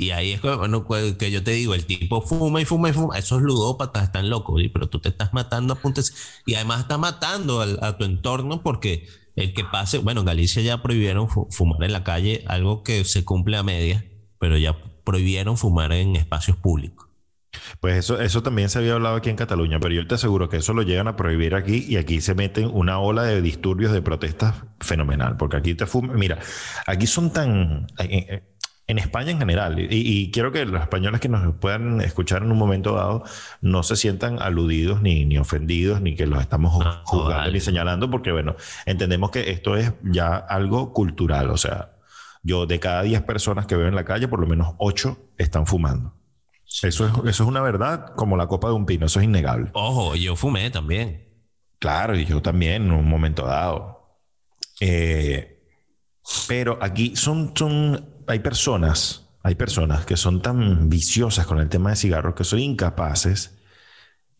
Y 0.00 0.12
ahí 0.12 0.32
es 0.32 0.40
que 0.40 1.30
yo 1.30 1.44
te 1.44 1.50
digo, 1.50 1.74
el 1.74 1.84
tipo 1.84 2.22
fuma 2.22 2.62
y 2.62 2.64
fuma 2.64 2.88
y 2.88 2.94
fuma. 2.94 3.18
Esos 3.18 3.42
ludópatas 3.42 4.04
están 4.04 4.30
locos, 4.30 4.58
pero 4.72 4.88
tú 4.88 4.98
te 4.98 5.10
estás 5.10 5.34
matando 5.34 5.74
a 5.74 5.76
puntos. 5.76 6.14
Y 6.46 6.54
además 6.54 6.80
estás 6.80 6.98
matando 6.98 7.60
a 7.60 7.98
tu 7.98 8.04
entorno 8.04 8.62
porque 8.62 9.06
el 9.36 9.52
que 9.52 9.62
pase, 9.62 9.98
bueno, 9.98 10.20
en 10.20 10.26
Galicia 10.26 10.62
ya 10.62 10.82
prohibieron 10.82 11.28
fumar 11.28 11.84
en 11.84 11.92
la 11.92 12.02
calle, 12.02 12.44
algo 12.46 12.82
que 12.82 13.04
se 13.04 13.26
cumple 13.26 13.58
a 13.58 13.62
medias, 13.62 14.04
pero 14.38 14.56
ya 14.56 14.74
prohibieron 15.04 15.58
fumar 15.58 15.92
en 15.92 16.16
espacios 16.16 16.56
públicos. 16.56 17.06
Pues 17.80 17.98
eso, 17.98 18.18
eso 18.22 18.42
también 18.42 18.70
se 18.70 18.78
había 18.78 18.94
hablado 18.94 19.16
aquí 19.16 19.28
en 19.28 19.36
Cataluña, 19.36 19.80
pero 19.80 19.94
yo 19.94 20.06
te 20.06 20.14
aseguro 20.14 20.48
que 20.48 20.56
eso 20.56 20.72
lo 20.72 20.80
llegan 20.80 21.08
a 21.08 21.16
prohibir 21.16 21.54
aquí 21.54 21.84
y 21.86 21.98
aquí 21.98 22.22
se 22.22 22.34
meten 22.34 22.70
una 22.72 23.00
ola 23.00 23.24
de 23.24 23.42
disturbios, 23.42 23.92
de 23.92 24.00
protestas 24.00 24.54
fenomenal, 24.80 25.36
porque 25.36 25.58
aquí 25.58 25.74
te 25.74 25.84
fuman, 25.84 26.16
mira, 26.18 26.38
aquí 26.86 27.06
son 27.06 27.34
tan, 27.34 27.86
eh, 27.98 28.26
eh, 28.30 28.42
en 28.90 28.98
España 28.98 29.30
en 29.30 29.38
general. 29.38 29.76
Y, 29.78 30.30
quiero 30.30 30.52
que 30.52 30.64
los 30.64 30.80
españoles 30.82 31.20
que 31.20 31.28
nos 31.28 31.54
puedan 31.56 32.00
escuchar 32.00 32.42
en 32.42 32.50
un 32.50 32.58
momento 32.58 32.94
dado 32.94 33.24
no 33.60 33.82
se 33.82 33.96
sientan 33.96 34.42
aludidos 34.42 35.00
ni, 35.02 35.24
ni 35.24 35.38
ofendidos, 35.38 36.00
ni 36.00 36.16
que 36.16 36.26
los 36.26 36.40
estamos 36.40 36.84
juzgando 37.04 37.50
ni 37.52 37.60
señalando, 37.60 38.10
porque 38.10 38.32
bueno, 38.32 38.56
entendemos 38.86 39.30
que 39.30 39.50
esto 39.50 39.76
es 39.76 39.92
ya 40.02 40.36
algo 40.36 40.92
cultural. 40.92 41.50
O 41.50 41.56
sea, 41.56 41.92
yo 42.42 42.66
de 42.66 42.80
cada 42.80 43.02
10 43.02 43.22
personas 43.22 43.66
que 43.66 43.76
veo 43.76 43.88
en 43.88 43.94
la 43.94 44.04
calle, 44.04 44.28
por 44.28 44.40
lo 44.40 44.46
menos 44.46 44.74
8 44.78 45.16
están 45.38 45.66
fumando. 45.66 46.14
Eso 46.82 47.06
es, 47.06 47.12
eso 47.12 47.24
es 47.24 47.40
una 47.40 47.60
verdad 47.60 48.14
como 48.14 48.36
la 48.36 48.46
copa 48.46 48.68
de 48.68 48.74
un 48.74 48.86
pino, 48.86 49.06
eso 49.06 49.20
es 49.20 49.24
innegable. 49.24 49.70
Ojo, 49.74 50.14
yo 50.14 50.36
fumé 50.36 50.70
también. 50.70 51.28
Claro, 51.78 52.16
y 52.16 52.24
yo 52.26 52.42
también 52.42 52.84
en 52.84 52.92
un 52.92 53.08
momento 53.08 53.46
dado. 53.46 54.18
Eh, 54.80 55.62
pero 56.46 56.78
aquí 56.80 57.16
son, 57.16 57.52
son 57.56 58.09
hay 58.30 58.40
personas, 58.40 59.28
hay 59.42 59.54
personas 59.54 60.04
que 60.06 60.16
son 60.16 60.42
tan 60.42 60.88
viciosas 60.88 61.46
con 61.46 61.58
el 61.58 61.68
tema 61.68 61.90
de 61.90 61.96
cigarros 61.96 62.34
que 62.34 62.44
son 62.44 62.58
incapaces 62.58 63.58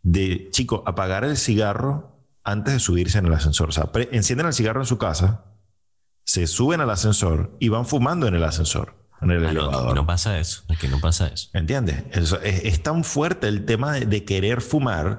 de, 0.03 0.49
chico, 0.51 0.83
apagar 0.87 1.25
el 1.25 1.37
cigarro 1.37 2.19
antes 2.45 2.75
de 2.75 2.81
subirse 2.81 3.19
en 3.19 3.27
el 3.27 3.35
ascensor. 3.35 3.69
O 3.69 3.73
sea, 3.73 3.91
encienden 4.13 4.47
el 4.47 4.53
cigarro 4.53 4.81
en 4.81 4.87
su 4.87 4.99
casa, 4.99 5.45
se 6.25 6.47
suben 6.47 6.81
al 6.81 6.91
ascensor 6.91 7.57
y 7.61 7.69
van 7.69 7.87
fumando 7.87 8.27
en 8.27 8.35
el 8.35 8.45
ascensor. 8.45 8.97
En 9.21 9.31
el 9.31 9.45
ah, 9.45 9.51
elevador. 9.51 9.89
No, 9.89 9.95
no 9.95 10.07
pasa 10.07 10.39
eso, 10.39 10.63
aquí 10.69 10.89
no 10.89 10.99
pasa 10.99 11.27
eso. 11.29 11.51
¿Entiendes? 11.53 12.05
es, 12.43 12.83
tan 12.83 13.05
fuerte 13.05 13.49
el 13.49 13.67
tema 13.67 13.93
de, 13.93 14.25
querer 14.25 14.63
fumar 14.63 15.19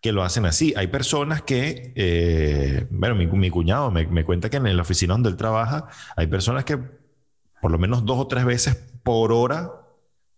que 0.00 0.12
lo 0.12 0.22
hacen 0.22 0.46
así. 0.46 0.72
Hay 0.76 0.86
personas 0.86 1.42
que, 1.42 1.92
eh, 1.96 2.86
bueno, 2.90 3.16
mi, 3.16 3.50
cuñado 3.50 3.90
me, 3.90 4.06
me, 4.06 4.24
cuenta 4.24 4.48
que 4.50 4.58
en 4.58 4.76
la 4.76 4.82
oficina 4.82 5.14
donde 5.14 5.30
él 5.30 5.36
trabaja, 5.36 5.88
hay 6.16 6.28
personas 6.28 6.64
que 6.64 6.99
por 7.60 7.70
lo 7.70 7.78
menos 7.78 8.04
dos 8.04 8.18
o 8.18 8.26
tres 8.26 8.44
veces 8.44 8.76
por 9.02 9.32
hora 9.32 9.72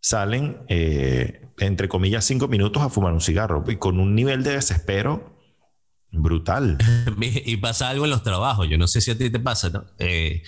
salen, 0.00 0.64
eh, 0.68 1.48
entre 1.58 1.88
comillas, 1.88 2.24
cinco 2.24 2.48
minutos 2.48 2.82
a 2.82 2.88
fumar 2.88 3.12
un 3.12 3.20
cigarro 3.20 3.64
y 3.68 3.76
con 3.76 4.00
un 4.00 4.14
nivel 4.14 4.42
de 4.42 4.52
desespero 4.52 5.36
brutal. 6.10 6.78
y 7.20 7.56
pasa 7.58 7.88
algo 7.88 8.04
en 8.04 8.10
los 8.10 8.22
trabajos, 8.22 8.68
yo 8.68 8.78
no 8.78 8.86
sé 8.86 9.00
si 9.00 9.10
a 9.10 9.18
ti 9.18 9.30
te 9.30 9.40
pasa, 9.40 9.70
¿no? 9.70 9.84
Eh, 9.98 10.42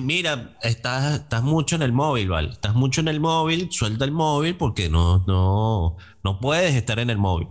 mira, 0.00 0.56
estás, 0.62 1.20
estás 1.20 1.42
mucho 1.42 1.76
en 1.76 1.82
el 1.82 1.92
móvil, 1.92 2.28
¿vale? 2.28 2.50
Estás 2.50 2.74
mucho 2.74 3.00
en 3.00 3.08
el 3.08 3.20
móvil, 3.20 3.68
suelta 3.70 4.04
el 4.04 4.12
móvil 4.12 4.56
porque 4.56 4.88
no, 4.88 5.24
no, 5.26 5.96
no 6.24 6.40
puedes 6.40 6.74
estar 6.74 6.98
en 6.98 7.10
el 7.10 7.18
móvil 7.18 7.48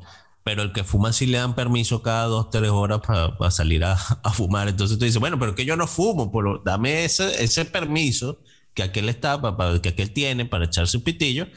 pero 0.47 0.63
el 0.63 0.71
que 0.71 0.85
fuma 0.85 1.11
sí 1.11 1.25
le 1.25 1.39
dan 1.39 1.55
permiso 1.55 2.01
cada 2.01 2.23
dos, 2.27 2.49
tres 2.49 2.69
horas 2.69 3.01
para 3.01 3.51
salir 3.51 3.83
a, 3.83 3.97
fumar. 4.31 4.69
Entonces 4.69 4.97
tú 4.97 5.03
dices, 5.03 5.19
bueno, 5.19 5.37
pero 5.37 5.55
que 5.55 5.65
yo 5.65 5.75
no 5.75 5.87
fumo, 5.87 6.31
pero 6.31 6.61
dame 6.63 7.03
ese, 7.03 7.43
ese 7.43 7.65
permiso 7.65 8.39
que 8.73 8.81
aquel 8.81 9.09
está, 9.09 9.41
para, 9.41 9.81
que 9.81 9.89
aquel 9.89 10.13
tiene 10.13 10.45
para 10.45 10.63
echarse 10.63 10.95
un 10.95 11.03
pitillo, 11.03 11.47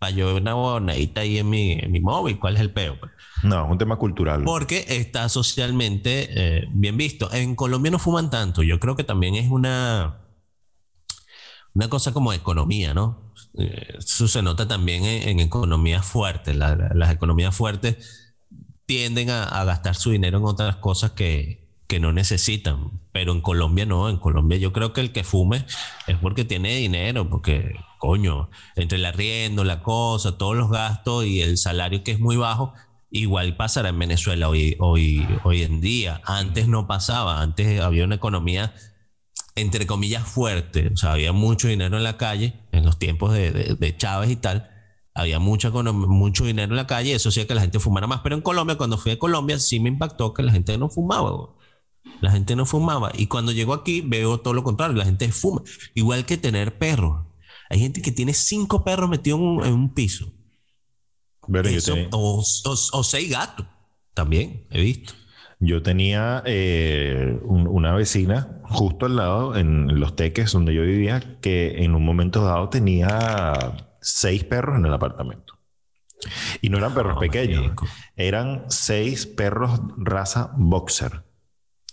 para 0.00 0.10
yo 0.10 0.34
una 0.34 0.54
bonadita 0.54 1.20
ahí 1.20 1.38
en 1.38 1.48
mi, 1.48 1.74
en 1.74 1.92
mi 1.92 2.00
móvil. 2.00 2.40
¿Cuál 2.40 2.56
es 2.56 2.60
el 2.62 2.72
peo? 2.72 2.98
Pues? 2.98 3.12
No, 3.44 3.66
es 3.66 3.70
un 3.70 3.78
tema 3.78 3.94
cultural. 3.98 4.42
Porque 4.42 4.84
está 4.88 5.28
socialmente 5.28 6.30
eh, 6.32 6.64
bien 6.72 6.96
visto. 6.96 7.32
En 7.32 7.54
Colombia 7.54 7.92
no 7.92 8.00
fuman 8.00 8.30
tanto. 8.30 8.64
Yo 8.64 8.80
creo 8.80 8.96
que 8.96 9.04
también 9.04 9.36
es 9.36 9.48
una, 9.48 10.22
una 11.72 11.88
cosa 11.88 12.12
como 12.12 12.32
economía, 12.32 12.94
¿no? 12.94 13.32
Eh, 13.56 13.94
eso 13.96 14.26
se 14.26 14.42
nota 14.42 14.66
también 14.66 15.04
en, 15.04 15.38
economías 15.38 16.04
fuertes. 16.04 16.56
las 16.56 17.12
economías 17.12 17.54
fuertes 17.54 18.26
tienden 18.90 19.30
a, 19.30 19.62
gastar 19.62 19.94
su 19.94 20.10
dinero 20.10 20.38
en 20.38 20.44
otras 20.44 20.74
cosas 20.74 21.12
que, 21.12 21.64
que 21.86 22.00
no 22.00 22.12
necesitan. 22.12 23.00
Pero 23.12 23.30
en 23.30 23.40
Colombia 23.40 23.86
no, 23.86 24.08
en 24.08 24.16
Colombia 24.16 24.58
yo 24.58 24.72
creo 24.72 24.92
que 24.92 25.00
el 25.00 25.12
que 25.12 25.22
fume 25.22 25.64
es 26.08 26.16
porque 26.16 26.44
tiene 26.44 26.74
dinero, 26.74 27.30
porque 27.30 27.76
coño, 27.98 28.50
entre 28.74 28.98
el 28.98 29.04
arriendo, 29.04 29.62
la 29.62 29.84
cosa, 29.84 30.38
todos 30.38 30.56
los 30.56 30.70
gastos 30.70 31.24
y 31.24 31.40
el 31.40 31.56
salario 31.56 32.02
que 32.02 32.10
es 32.10 32.18
muy 32.18 32.34
bajo, 32.34 32.74
igual 33.12 33.56
pasará 33.56 33.90
en 33.90 33.98
Venezuela 34.00 34.48
hoy, 34.48 34.74
hoy, 34.80 35.24
hoy 35.44 35.62
en 35.62 35.80
día. 35.80 36.20
Antes 36.24 36.66
no 36.66 36.88
pasaba, 36.88 37.42
antes 37.42 37.80
había 37.80 38.04
una 38.04 38.16
economía 38.16 38.74
entre 39.54 39.86
comillas 39.86 40.26
fuerte, 40.26 40.90
o 40.92 40.96
sea, 40.96 41.12
había 41.12 41.32
mucho 41.32 41.68
dinero 41.68 41.96
en 41.96 42.02
la 42.02 42.16
calle 42.16 42.54
en 42.72 42.84
los 42.84 42.98
tiempos 42.98 43.32
de, 43.32 43.76
de, 43.78 43.96
Chávez 43.96 44.30
y 44.30 44.36
tal. 44.36 44.69
Había 45.14 45.38
mucho, 45.38 45.72
mucho 45.72 46.44
dinero 46.44 46.72
en 46.72 46.76
la 46.76 46.86
calle, 46.86 47.14
eso 47.14 47.30
hacía 47.30 47.46
que 47.46 47.54
la 47.54 47.60
gente 47.60 47.80
fumara 47.80 48.06
más. 48.06 48.20
Pero 48.22 48.36
en 48.36 48.42
Colombia, 48.42 48.76
cuando 48.76 48.96
fui 48.96 49.12
a 49.12 49.18
Colombia, 49.18 49.58
sí 49.58 49.80
me 49.80 49.88
impactó 49.88 50.32
que 50.32 50.42
la 50.42 50.52
gente 50.52 50.78
no 50.78 50.88
fumaba. 50.88 51.50
La 52.20 52.30
gente 52.30 52.56
no 52.56 52.66
fumaba. 52.66 53.12
Y 53.14 53.26
cuando 53.26 53.52
llego 53.52 53.74
aquí 53.74 54.02
veo 54.02 54.38
todo 54.38 54.54
lo 54.54 54.62
contrario. 54.62 54.96
La 54.96 55.04
gente 55.04 55.30
fuma. 55.32 55.62
Igual 55.94 56.26
que 56.26 56.36
tener 56.36 56.78
perros. 56.78 57.26
Hay 57.68 57.80
gente 57.80 58.02
que 58.02 58.12
tiene 58.12 58.34
cinco 58.34 58.84
perros 58.84 59.08
metidos 59.08 59.40
en 59.40 59.72
un, 59.72 59.94
piso. 59.94 60.32
o, 62.12 62.42
seis 63.04 63.30
gatos. 63.30 63.66
También 64.14 64.66
he 64.70 64.80
visto. 64.80 65.14
Yo 65.60 65.82
tenía 65.82 66.42
eh, 66.46 67.38
una 67.44 67.94
vecina 67.94 68.60
justo 68.64 69.06
al 69.06 69.16
lado, 69.16 69.56
en 69.56 70.00
los 70.00 70.16
teques 70.16 70.52
donde 70.52 70.74
yo 70.74 70.82
vivía, 70.82 71.38
que 71.40 71.84
en 71.84 71.94
un 71.94 72.04
momento 72.04 72.42
dado 72.42 72.70
tenía 72.70 73.89
seis 74.00 74.44
perros 74.44 74.78
en 74.78 74.86
el 74.86 74.92
apartamento. 74.92 75.58
Y 76.60 76.68
no 76.68 76.78
eran 76.78 76.94
perros 76.94 77.18
pequeños, 77.18 77.72
eran 78.16 78.64
seis 78.68 79.26
perros 79.26 79.80
raza 79.96 80.50
boxer. 80.54 81.24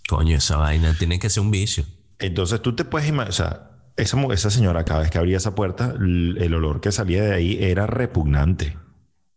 Coño, 0.08 0.36
esa 0.36 0.56
vaina 0.56 0.94
tiene 0.98 1.18
que 1.18 1.30
ser 1.30 1.42
un 1.42 1.50
vicio. 1.50 1.84
Entonces 2.18 2.60
tú 2.60 2.74
te 2.74 2.84
puedes 2.84 3.08
imaginar, 3.08 3.30
o 3.30 3.32
sea, 3.32 3.70
esa, 3.96 4.20
esa 4.32 4.50
señora 4.50 4.84
cada 4.84 5.00
vez 5.00 5.10
que 5.10 5.18
abría 5.18 5.36
esa 5.36 5.54
puerta, 5.54 5.94
el 5.96 6.54
olor 6.54 6.80
que 6.80 6.92
salía 6.92 7.22
de 7.22 7.34
ahí 7.34 7.58
era 7.60 7.86
repugnante. 7.86 8.76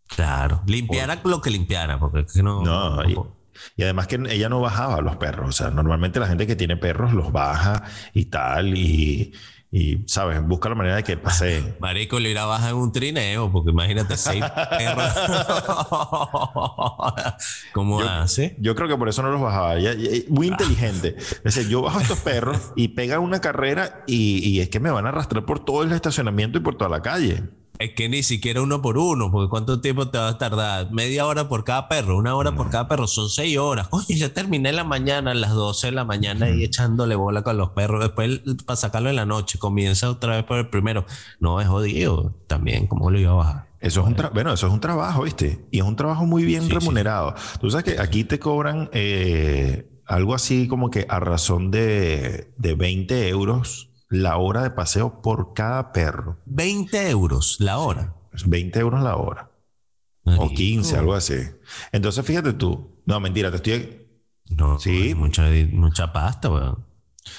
Claro, 0.07 0.62
limpiara 0.67 1.19
lo 1.23 1.41
que 1.41 1.49
limpiara, 1.49 1.97
porque 1.97 2.25
no... 2.43 2.62
No, 2.62 3.03
y, 3.10 3.15
y, 3.77 3.84
además 3.84 4.07
que 4.07 4.15
ella 4.29 4.49
no 4.49 4.60
bajaba 4.60 4.95
a 4.95 5.01
los 5.01 5.15
perros, 5.15 5.49
o 5.49 5.51
sea, 5.51 5.69
normalmente 5.69 6.19
la 6.19 6.27
gente 6.27 6.47
que 6.47 6.57
tiene 6.57 6.75
perros 6.75 7.13
los 7.13 7.31
baja 7.31 7.84
y 8.13 8.25
tal, 8.25 8.77
y, 8.77 9.34
y, 9.73 10.03
¿sabes? 10.05 10.45
Busca 10.45 10.67
la 10.67 10.75
manera 10.75 10.97
de 10.97 11.03
que 11.03 11.15
pase. 11.15 11.75
Marico, 11.79 12.19
le 12.19 12.29
irá 12.29 12.43
a 12.43 12.47
bajar 12.47 12.71
en 12.71 12.75
un 12.75 12.91
trineo, 12.91 13.49
porque 13.51 13.71
imagínate 13.71 14.17
seis 14.17 14.43
perros. 14.77 15.13
¿Cómo 17.73 18.01
hace? 18.01 18.57
Yo 18.60 18.75
creo 18.75 18.89
que 18.89 18.97
por 18.97 19.07
eso 19.07 19.23
no 19.23 19.31
los 19.31 19.39
bajaba. 19.39 19.75
muy 20.27 20.47
inteligente. 20.47 21.15
Es 21.17 21.43
decir, 21.43 21.69
yo 21.69 21.81
bajo 21.81 21.99
a 21.99 22.01
estos 22.01 22.19
perros 22.19 22.73
y 22.75 22.89
pegan 22.89 23.21
una 23.21 23.39
carrera 23.39 24.03
y, 24.07 24.45
y 24.47 24.60
es 24.60 24.67
que 24.69 24.81
me 24.81 24.91
van 24.91 25.05
a 25.05 25.10
arrastrar 25.10 25.45
por 25.45 25.63
todo 25.63 25.84
el 25.84 25.93
estacionamiento 25.93 26.57
y 26.57 26.62
por 26.62 26.75
toda 26.75 26.89
la 26.89 27.01
calle. 27.01 27.43
Es 27.82 27.94
que 27.96 28.08
ni 28.10 28.22
siquiera 28.22 28.62
uno 28.62 28.80
por 28.80 29.00
uno, 29.00 29.32
porque 29.32 29.50
¿cuánto 29.50 29.82
tiempo 29.82 30.08
te 30.08 30.20
va 30.20 30.28
a 30.28 30.38
tardar? 30.38 30.91
Media 30.91 31.26
hora 31.26 31.50
por 31.50 31.63
cada 31.63 31.89
perro, 31.89 32.15
una 32.15 32.36
hora 32.36 32.52
por 32.52 32.70
cada 32.70 32.88
perro, 32.88 33.08
son 33.08 33.28
seis 33.28 33.58
horas. 33.58 33.88
Oye, 33.89 34.17
ya 34.17 34.32
terminé 34.32 34.72
la 34.72 34.84
mañana, 34.84 35.32
a 35.32 35.34
las 35.34 35.50
12 35.50 35.88
de 35.88 35.94
la 35.94 36.06
mañana 36.06 36.48
y 36.52 36.63
echándole 36.63 37.15
bola 37.15 37.41
con 37.41 37.58
los 37.58 37.72
perros. 37.72 38.00
Después, 38.00 38.41
para 38.67 38.78
sacarlo 38.78 39.10
en 39.10 39.15
la 39.15 39.26
noche, 39.26 39.58
comienza 39.58 40.12
otra 40.12 40.36
vez 40.36 40.44
por 40.44 40.60
el 40.60 40.70
primero. 40.70 41.08
No, 41.39 41.60
es 41.60 41.67
jodido 41.67 42.36
también, 42.46 42.86
¿cómo 42.86 43.10
lo 43.10 43.20
iba 43.20 43.32
a 43.32 43.36
bajar? 43.36 43.67
Eso 43.80 44.02
es 44.02 44.08
un 44.08 44.15
bueno, 44.32 44.54
eso 44.54 44.67
es 44.67 44.74
un 44.74 44.80
trabajo, 44.80 45.24
¿viste? 45.24 45.65
Y 45.72 45.80
es 45.80 45.84
un 45.84 45.96
trabajo 45.96 46.28
muy 46.28 46.46
bien 46.46 46.70
remunerado. 46.70 47.34
Tú 47.60 47.72
sabes 47.72 47.84
que 47.84 48.00
aquí 48.00 48.26
te 48.26 48.38
cobran 48.38 48.91
eh, 48.94 49.89
algo 50.06 50.36
así 50.36 50.67
como 50.67 50.91
que 50.91 51.08
a 51.10 51.20
razón 51.20 51.72
de, 51.72 52.54
de 52.58 52.76
20 52.76 53.28
euros 53.30 53.90
la 54.12 54.38
hora 54.38 54.62
de 54.62 54.71
paseo 54.71 55.21
por 55.21 55.54
cada 55.54 55.93
perro. 55.93 56.38
20 56.45 57.10
euros 57.10 57.58
la 57.60 57.80
hora. 57.80 58.13
20 58.45 58.80
euros 58.80 59.02
la 59.02 59.15
hora. 59.15 59.50
O 60.24 60.50
15, 60.50 60.97
algo 60.97 61.15
así. 61.15 61.36
Entonces, 61.91 62.24
fíjate 62.24 62.54
tú. 62.54 63.02
No, 63.06 63.19
mentira, 63.19 63.50
te 63.50 63.56
estoy. 63.58 64.08
No, 64.50 64.78
sí. 64.78 65.15
Mucha, 65.15 65.47
mucha 65.71 66.13
pasta, 66.13 66.50
weón. 66.52 66.86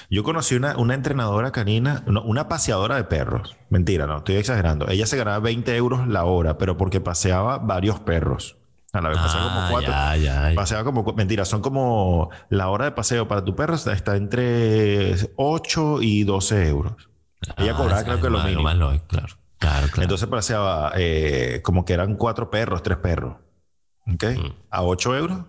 Yo 0.09 0.23
conocí 0.23 0.55
una, 0.55 0.77
una 0.77 0.93
entrenadora 0.93 1.51
canina, 1.51 2.03
una 2.07 2.47
paseadora 2.47 2.95
de 2.95 3.03
perros. 3.03 3.55
Mentira, 3.69 4.07
no, 4.07 4.17
estoy 4.17 4.35
exagerando. 4.35 4.87
Ella 4.89 5.05
se 5.05 5.17
ganaba 5.17 5.39
20 5.39 5.75
euros 5.75 6.07
la 6.07 6.25
hora, 6.25 6.57
pero 6.57 6.77
porque 6.77 7.01
paseaba 7.01 7.59
varios 7.59 7.99
perros. 7.99 8.57
A 8.93 9.01
la 9.01 9.09
vez 9.09 9.17
paseaba 9.17 9.47
como 9.47 9.59
ah, 9.59 9.67
cuatro. 9.71 9.91
Ya, 10.21 10.51
Paseaba 10.55 10.83
como, 10.83 11.03
mentira, 11.13 11.45
son 11.45 11.61
como 11.61 12.29
la 12.49 12.69
hora 12.69 12.85
de 12.85 12.91
paseo 12.91 13.27
para 13.27 13.43
tu 13.43 13.55
perro 13.55 13.73
está 13.73 14.15
entre 14.15 15.15
8 15.35 16.01
y 16.03 16.23
12 16.23 16.67
euros. 16.69 17.09
Ella 17.57 17.73
ah, 17.73 17.75
cobraba 17.75 18.03
creo 18.03 18.21
que 18.21 18.29
lo 18.29 18.43
mismo. 18.43 18.63
claro. 19.07 19.35
Claro, 19.57 19.87
Entonces 19.97 20.27
paseaba 20.27 20.91
eh, 20.97 21.61
como 21.63 21.85
que 21.85 21.93
eran 21.93 22.15
cuatro 22.15 22.51
perros, 22.51 22.83
tres 22.83 22.97
perros. 22.97 23.37
¿Ok? 24.13 24.25
Mm. 24.25 24.53
A 24.69 24.83
8 24.83 25.15
euros. 25.15 25.39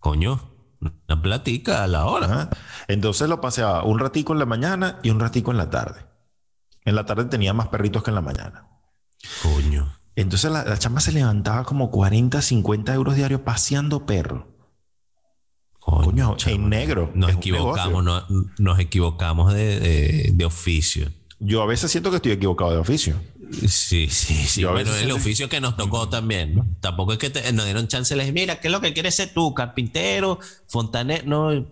Coño, 0.00 0.40
una 0.80 1.22
platica 1.22 1.84
a 1.84 1.86
la 1.86 2.06
hora. 2.06 2.50
Entonces 2.88 3.28
lo 3.28 3.40
paseaba 3.40 3.84
un 3.84 4.00
ratico 4.00 4.32
en 4.32 4.40
la 4.40 4.46
mañana 4.46 4.98
y 5.04 5.10
un 5.10 5.20
ratico 5.20 5.52
en 5.52 5.58
la 5.58 5.70
tarde. 5.70 6.04
En 6.84 6.96
la 6.96 7.06
tarde 7.06 7.26
tenía 7.26 7.54
más 7.54 7.68
perritos 7.68 8.02
que 8.02 8.10
en 8.10 8.16
la 8.16 8.22
mañana. 8.22 8.66
Coño. 9.42 9.99
Entonces 10.16 10.50
la, 10.50 10.78
chamba 10.78 11.00
se 11.00 11.12
levantaba 11.12 11.64
como 11.64 11.90
40, 11.90 12.42
50 12.42 12.94
euros 12.94 13.16
diarios 13.16 13.40
paseando 13.42 14.06
perro. 14.06 14.48
Coño, 15.78 16.36
en 16.46 16.68
negro. 16.68 17.10
Nos 17.14 17.32
equivocamos, 17.32 18.04
nos 18.58 18.78
equivocamos 18.78 19.54
de, 19.54 20.42
oficio. 20.44 21.10
Yo 21.38 21.62
a 21.62 21.66
veces 21.66 21.90
siento 21.90 22.10
que 22.10 22.16
estoy 22.16 22.32
equivocado 22.32 22.72
de 22.72 22.78
oficio. 22.78 23.14
Sí, 23.52 24.08
sí, 24.08 24.34
sí. 24.34 24.64
Bueno, 24.64 24.94
el 24.94 25.10
oficio 25.10 25.48
que 25.48 25.60
nos 25.60 25.76
tocó 25.76 26.08
también. 26.08 26.76
Tampoco 26.80 27.12
es 27.12 27.18
que 27.18 27.30
nos 27.52 27.64
dieron 27.64 27.88
chance. 27.88 28.14
Les 28.14 28.32
mira, 28.32 28.60
¿qué 28.60 28.68
es 28.68 28.72
lo 28.72 28.80
que 28.80 28.92
quieres 28.92 29.14
ser 29.16 29.32
tú? 29.32 29.54
Carpintero, 29.54 30.38
fontanero. 30.68 31.24
No, 31.26 31.66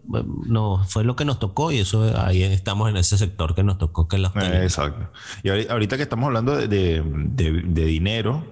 no, 0.46 0.84
fue 0.88 1.04
lo 1.04 1.14
que 1.14 1.24
nos 1.24 1.38
tocó 1.38 1.70
y 1.70 1.78
eso 1.78 2.12
ahí 2.18 2.42
estamos 2.42 2.88
en 2.90 2.96
ese 2.96 3.16
sector 3.16 3.54
que 3.54 3.62
nos 3.62 3.78
tocó 3.78 4.08
que 4.08 4.16
eh, 4.16 4.62
Exacto. 4.62 5.12
Y 5.42 5.50
ahorita 5.50 5.96
que 5.96 6.02
estamos 6.02 6.26
hablando 6.26 6.56
de, 6.56 7.02
dinero, 7.72 8.44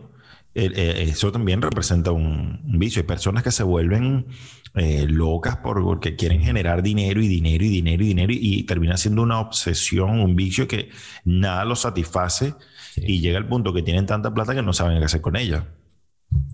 eh, 0.55 1.07
eso 1.09 1.33
también 1.33 1.63
representa 1.63 2.13
un, 2.13 2.61
vicio. 2.79 3.01
Hay 3.01 3.07
personas 3.07 3.43
que 3.43 3.51
se 3.51 3.65
vuelven 3.65 4.27
eh, 4.75 5.07
locas 5.09 5.57
porque 5.57 6.17
quieren 6.17 6.43
generar 6.43 6.83
dinero 6.83 7.21
y 7.21 7.29
dinero 7.29 7.65
y 7.65 7.69
dinero 7.69 8.05
y 8.05 8.07
dinero 8.07 8.33
y, 8.33 8.39
y 8.41 8.63
termina 8.65 8.97
siendo 8.97 9.23
una 9.23 9.41
obsesión, 9.41 10.21
un 10.21 10.37
vicio 10.37 10.69
que 10.69 10.91
nada 11.25 11.65
los 11.65 11.81
satisface 11.81 12.55
y 12.97 13.21
llega 13.21 13.39
el 13.39 13.47
punto 13.47 13.73
que 13.73 13.83
tienen 13.83 14.07
tanta 14.07 14.33
plata 14.33 14.55
que 14.55 14.63
no 14.63 14.73
saben 14.73 14.99
qué 14.99 15.05
hacer 15.05 15.21
con 15.21 15.37
ella. 15.37 15.67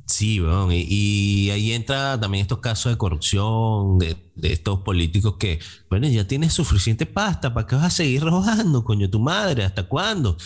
Sí, 0.07 0.41
bueno, 0.41 0.69
y, 0.71 1.51
ahí 1.51 1.73
entra 1.73 2.21
también 2.21 2.43
estos 2.43 2.59
casos 2.59 2.93
de 2.93 2.99
corrupción 2.99 3.99
de, 3.99 4.17
estos 4.43 4.81
políticos 4.81 5.37
que, 5.39 5.61
bueno, 5.89 6.07
ya 6.09 6.27
tienes 6.27 6.53
suficiente 6.53 7.07
pasta, 7.07 7.55
¿para 7.55 7.67
qué 7.67 7.77
vas 7.77 7.85
a 7.85 7.91
seguir 7.91 8.23
robando, 8.23 8.85
coño, 8.85 9.09
tu 9.09 9.21
madre? 9.21 9.65
¿Hasta 9.65 9.85
cuándo? 9.85 10.37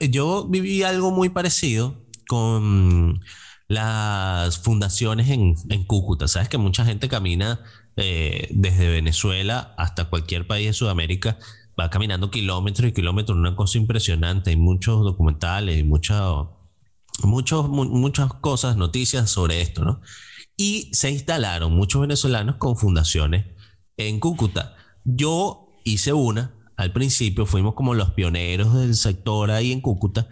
Yo 0.00 0.46
viví 0.48 0.82
algo 0.82 1.10
muy 1.10 1.30
parecido 1.30 1.96
con 2.28 3.20
las 3.66 4.58
fundaciones 4.58 5.30
en, 5.30 5.54
Cúcuta. 5.84 6.28
Sabes 6.28 6.48
que 6.48 6.58
mucha 6.58 6.84
gente 6.84 7.08
camina 7.08 7.60
eh, 7.96 8.48
desde 8.50 8.88
Venezuela 8.88 9.74
hasta 9.76 10.04
cualquier 10.04 10.46
país 10.46 10.66
de 10.68 10.72
Sudamérica 10.72 11.38
va 11.78 11.90
caminando 11.90 12.30
kilómetros 12.30 12.88
y 12.88 12.92
kilómetros, 12.92 13.36
una 13.36 13.56
cosa 13.56 13.78
impresionante. 13.78 14.50
Hay 14.50 14.56
muchos 14.56 15.02
documentales 15.04 15.78
y 15.78 15.84
muchas 15.84 16.22
muchas 17.26 18.32
cosas, 18.34 18.76
noticias 18.76 19.30
sobre 19.30 19.60
esto, 19.60 19.84
¿no? 19.84 20.00
Y 20.56 20.90
se 20.92 21.10
instalaron 21.10 21.74
muchos 21.74 22.00
venezolanos 22.00 22.56
con 22.56 22.76
fundaciones 22.76 23.46
en 23.96 24.20
Cúcuta. 24.20 24.74
Yo 25.04 25.68
hice 25.84 26.12
una, 26.12 26.54
al 26.76 26.92
principio 26.92 27.46
fuimos 27.46 27.74
como 27.74 27.94
los 27.94 28.10
pioneros 28.10 28.74
del 28.74 28.94
sector 28.94 29.50
ahí 29.50 29.72
en 29.72 29.80
Cúcuta 29.80 30.28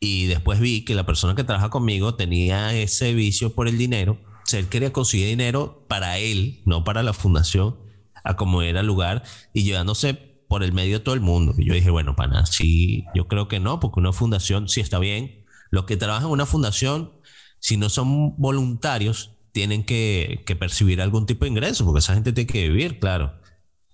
y 0.00 0.26
después 0.26 0.60
vi 0.60 0.84
que 0.84 0.94
la 0.94 1.06
persona 1.06 1.34
que 1.34 1.44
trabaja 1.44 1.70
conmigo 1.70 2.14
tenía 2.14 2.74
ese 2.74 3.14
vicio 3.14 3.54
por 3.54 3.68
el 3.68 3.78
dinero. 3.78 4.18
O 4.22 4.50
sea, 4.50 4.60
él 4.60 4.68
quería 4.68 4.92
conseguir 4.92 5.26
dinero 5.26 5.84
para 5.88 6.18
él, 6.18 6.62
no 6.64 6.84
para 6.84 7.02
la 7.02 7.12
fundación, 7.12 7.76
a 8.24 8.36
como 8.36 8.62
era 8.62 8.80
el 8.80 8.86
lugar 8.86 9.24
y 9.52 9.64
llevándose 9.64 10.27
por 10.48 10.62
el 10.62 10.72
medio 10.72 10.98
de 10.98 11.04
todo 11.04 11.14
el 11.14 11.20
mundo. 11.20 11.54
Y 11.56 11.66
yo 11.66 11.74
dije, 11.74 11.90
bueno, 11.90 12.16
pana, 12.16 12.46
sí, 12.46 13.04
yo 13.14 13.28
creo 13.28 13.48
que 13.48 13.60
no, 13.60 13.80
porque 13.80 14.00
una 14.00 14.12
fundación 14.12 14.68
sí 14.68 14.80
está 14.80 14.98
bien. 14.98 15.44
Los 15.70 15.84
que 15.84 15.96
trabajan 15.96 16.26
en 16.26 16.32
una 16.32 16.46
fundación, 16.46 17.12
si 17.60 17.76
no 17.76 17.90
son 17.90 18.34
voluntarios, 18.38 19.32
tienen 19.52 19.84
que, 19.84 20.44
percibir 20.58 21.00
algún 21.02 21.26
tipo 21.26 21.44
de 21.44 21.50
ingreso, 21.50 21.84
porque 21.84 22.00
esa 22.00 22.14
gente 22.14 22.32
tiene 22.32 22.50
que 22.50 22.68
vivir, 22.68 22.98
claro. 22.98 23.34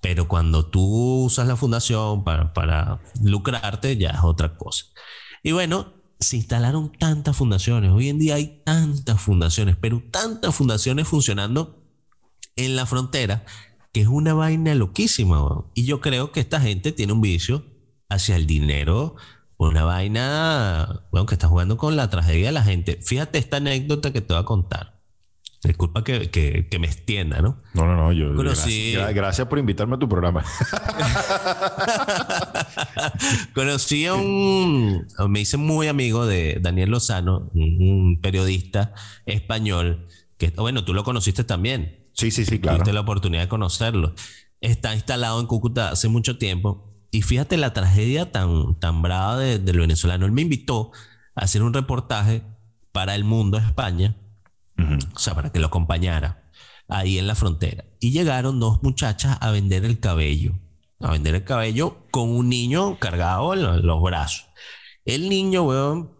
Pero 0.01 0.29
cuando 0.29 0.67
tú 0.67 1.25
usas 1.25 1.49
la 1.49 1.57
fundación 1.57 2.23
para, 2.25 2.53
para 2.53 3.01
lucrarte, 3.23 3.97
ya 3.97 4.11
es 4.11 4.21
otra 4.23 4.57
cosa. 4.57 4.85
Y 5.43 5.53
bueno, 5.53 5.93
se 6.21 6.37
instalaron 6.37 6.93
tantas 6.93 7.37
fundaciones. 7.37 7.91
Hoy 7.91 8.09
en 8.09 8.19
día 8.19 8.37
hay 8.37 8.63
tantas 8.65 9.21
fundaciones, 9.21 9.77
pero 9.81 10.03
tantas 10.11 10.55
fundaciones 10.55 11.09
funcionando 11.09 11.83
en 12.57 12.77
la 12.77 12.87
frontera, 12.87 13.45
que 13.95 14.01
es 14.01 14.09
una 14.09 14.35
vaina 14.35 14.75
loquísima. 14.75 15.67
Y 15.73 15.85
yo 15.85 16.01
creo 16.01 16.33
que 16.33 16.41
esta 16.41 16.61
gente 16.61 16.91
tiene 16.91 17.13
un 17.13 17.21
vicio 17.21 17.65
hacia 18.11 18.35
el 18.35 18.45
dinero, 18.45 19.15
una 19.57 19.85
vaina, 19.85 21.05
bueno, 21.13 21.27
que 21.27 21.37
está 21.37 21.47
jugando 21.47 21.77
con 21.77 21.95
la 21.95 22.11
tragedia 22.11 22.47
de 22.47 22.53
la 22.53 22.65
gente. 22.65 22.99
Fíjate 23.01 23.39
esta 23.39 23.59
anécdota 23.59 24.13
que 24.13 24.21
te 24.21 24.35
voy 24.35 24.43
a 24.43 24.45
contar. 24.45 25.01
Disculpa 25.63 26.03
que, 26.03 26.29
que, 26.29 26.67
que 26.69 26.79
me 26.81 26.89
extienda, 26.89 27.41
¿no? 27.41 27.63
No, 27.73 27.87
no, 27.87 27.95
no. 27.95 28.13
Yo, 28.13 28.35
gracias, 28.35 29.15
gracias 29.15 29.47
por 29.47 29.61
invitarme 29.61 29.95
a 29.95 29.99
tu 30.01 30.09
programa. 30.09 30.45
Conocí 33.55 34.07
a 34.07 34.15
un, 34.15 35.07
me 35.29 35.41
hice 35.41 35.57
muy 35.57 35.87
amigo 35.87 36.27
de 36.27 36.59
Daniel 36.61 36.91
Lozano, 36.91 37.49
un 37.55 37.81
un 37.81 38.21
periodista 38.21 38.93
español, 39.25 40.09
que, 40.37 40.51
bueno, 40.51 40.85
tú 40.85 40.95
lo 40.95 41.05
conociste 41.05 41.45
también. 41.45 42.04
Sí, 42.15 42.31
sí, 42.31 42.45
sí, 42.47 42.59
claro. 42.59 42.79
Tuviste 42.79 42.93
la 42.95 43.01
oportunidad 43.01 43.43
de 43.43 43.49
conocerlo. 43.49 44.15
Está 44.61 44.95
instalado 44.95 45.41
en 45.41 45.47
Cúcuta 45.47 45.91
hace 45.91 46.09
mucho 46.09 46.39
tiempo. 46.39 46.91
Y 47.11 47.23
fíjate 47.23 47.57
la 47.57 47.73
tragedia 47.73 48.33
tan, 48.33 48.79
tan 48.81 49.03
brava 49.03 49.37
de- 49.39 49.59
del 49.59 49.79
venezolano. 49.79 50.27
Él 50.27 50.33
me 50.33 50.43
invitó 50.43 50.91
a 51.37 51.43
hacer 51.45 51.63
un 51.63 51.75
reportaje 51.75 52.43
para 52.93 53.15
El 53.15 53.25
Mundo 53.25 53.59
España, 53.59 54.17
Ujú. 54.79 54.95
o 55.15 55.19
sea, 55.19 55.35
para 55.35 55.51
que 55.53 55.59
lo 55.61 55.67
acompañara 55.69 56.51
ahí 56.89 57.19
en 57.19 57.27
la 57.27 57.35
frontera. 57.35 57.85
Y 58.01 58.11
llegaron 58.13 58.59
dos 58.61 58.83
muchachas 58.83 59.39
a 59.41 59.51
vender 59.51 59.85
el 59.85 60.01
cabello, 60.01 60.53
a 61.01 61.11
vender 61.13 61.35
el 61.35 61.45
cabello 61.45 61.99
con 62.11 62.31
un 62.31 62.49
niño 62.49 62.99
cargado 62.99 63.53
en 63.55 63.85
los 63.87 64.03
brazos. 64.03 64.47
El 65.05 65.29
niño, 65.29 65.63
weón, 65.65 66.11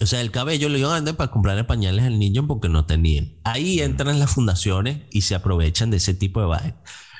o 0.00 0.06
sea, 0.06 0.20
el 0.20 0.30
cabello 0.30 0.68
lo 0.68 0.78
iban 0.78 0.92
a 0.92 0.94
vender 0.96 1.16
para 1.16 1.30
comprarle 1.30 1.64
pañales 1.64 2.04
al 2.04 2.18
niño 2.18 2.46
porque 2.46 2.68
no 2.68 2.86
tenían. 2.86 3.34
Ahí 3.44 3.80
entran 3.80 4.18
las 4.20 4.30
fundaciones 4.32 5.02
y 5.10 5.22
se 5.22 5.34
aprovechan 5.34 5.90
de 5.90 5.96
ese 5.96 6.14
tipo 6.14 6.40
de 6.40 6.46
bajes. 6.46 6.74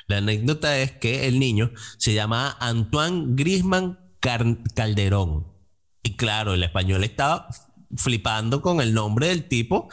La 0.07 0.17
anécdota 0.17 0.77
es 0.79 0.91
que 0.93 1.27
el 1.27 1.39
niño 1.39 1.71
se 1.97 2.13
llamaba 2.13 2.55
Antoine 2.59 3.35
Grisman 3.35 3.99
Calderón. 4.75 5.47
Y 6.03 6.15
claro, 6.15 6.53
el 6.53 6.63
español 6.63 7.03
estaba 7.03 7.47
flipando 7.95 8.61
con 8.61 8.81
el 8.81 8.93
nombre 8.93 9.27
del 9.27 9.43
tipo, 9.47 9.89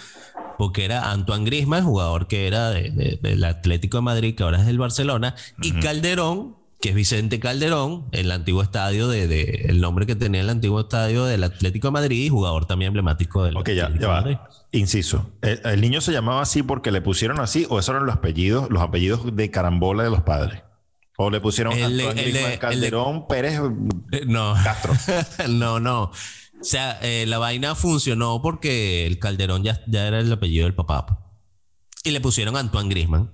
porque 0.59 0.85
era 0.85 1.11
Antoine 1.11 1.45
Griezmann, 1.45 1.85
jugador 1.85 2.29
que 2.29 2.47
era 2.47 2.71
de- 2.71 2.91
de- 2.91 3.19
del 3.21 3.45
Atlético 3.45 3.99
de 3.99 4.03
Madrid, 4.03 4.35
que 4.35 4.43
ahora 4.43 4.61
es 4.61 4.67
del 4.67 4.79
Barcelona, 4.79 5.35
y 5.63 5.73
Calderón, 5.81 6.56
que 6.81 6.91
es 6.91 6.95
Vicente 6.95 7.41
Calderón, 7.41 8.07
el 8.13 8.31
antiguo 8.31 8.63
estadio 8.63 9.09
de, 9.09 9.27
de- 9.27 9.67
el 9.69 9.81
nombre 9.81 10.07
que 10.07 10.15
tenía 10.15 10.41
el 10.43 10.51
antiguo 10.51 10.81
estadio 10.81 11.25
del 11.25 11.43
Atlético 11.45 11.89
de 11.89 11.93
Madrid, 11.93 12.25
y 12.25 12.29
jugador 12.29 12.67
también 12.67 12.89
emblemático 12.89 13.45
del 13.45 13.57
Ok, 13.57 13.71
ya, 13.71 13.91
ya 13.99 14.09
va. 14.09 14.49
Inciso. 14.73 15.31
¿El, 15.43 15.61
el 15.65 15.81
niño 15.81 16.01
se 16.01 16.13
llamaba 16.13 16.43
así 16.43 16.63
porque 16.63 16.91
le 16.91 17.01
pusieron 17.01 17.41
así 17.41 17.67
o 17.71 17.79
esos 17.79 17.95
eran 17.95 18.05
los 18.07 18.17
apellidos, 18.17 18.69
los 18.71 18.83
apellidos 18.83 19.35
de 19.35 19.51
carambola 19.51 20.03
de 20.05 20.11
los 20.11 20.23
padres? 20.23 20.63
¿O 21.17 21.31
le 21.31 21.41
pusieron 21.41 21.73
El 21.73 22.59
Calderón 22.59 23.27
Pérez 23.27 23.59
Eh, 24.13 24.25
No. 24.27 24.55
Castro? 24.63 24.93
no, 25.49 25.81
no. 25.81 26.03
O 26.05 26.65
sea, 26.65 26.99
eh, 27.01 27.25
la 27.27 27.39
vaina 27.39 27.75
funcionó 27.75 28.43
porque 28.43 29.07
el 29.07 29.19
Calderón 29.19 29.63
ya, 29.63 29.81
ya 29.87 30.07
era 30.07 30.21
el 30.21 30.31
apellido 30.31 30.65
del 30.65 30.75
papá. 30.75 31.23
Y 32.05 32.11
le 32.11 32.21
pusieron 32.21 32.55
Antoine 32.57 32.91
Grisman. 32.91 33.31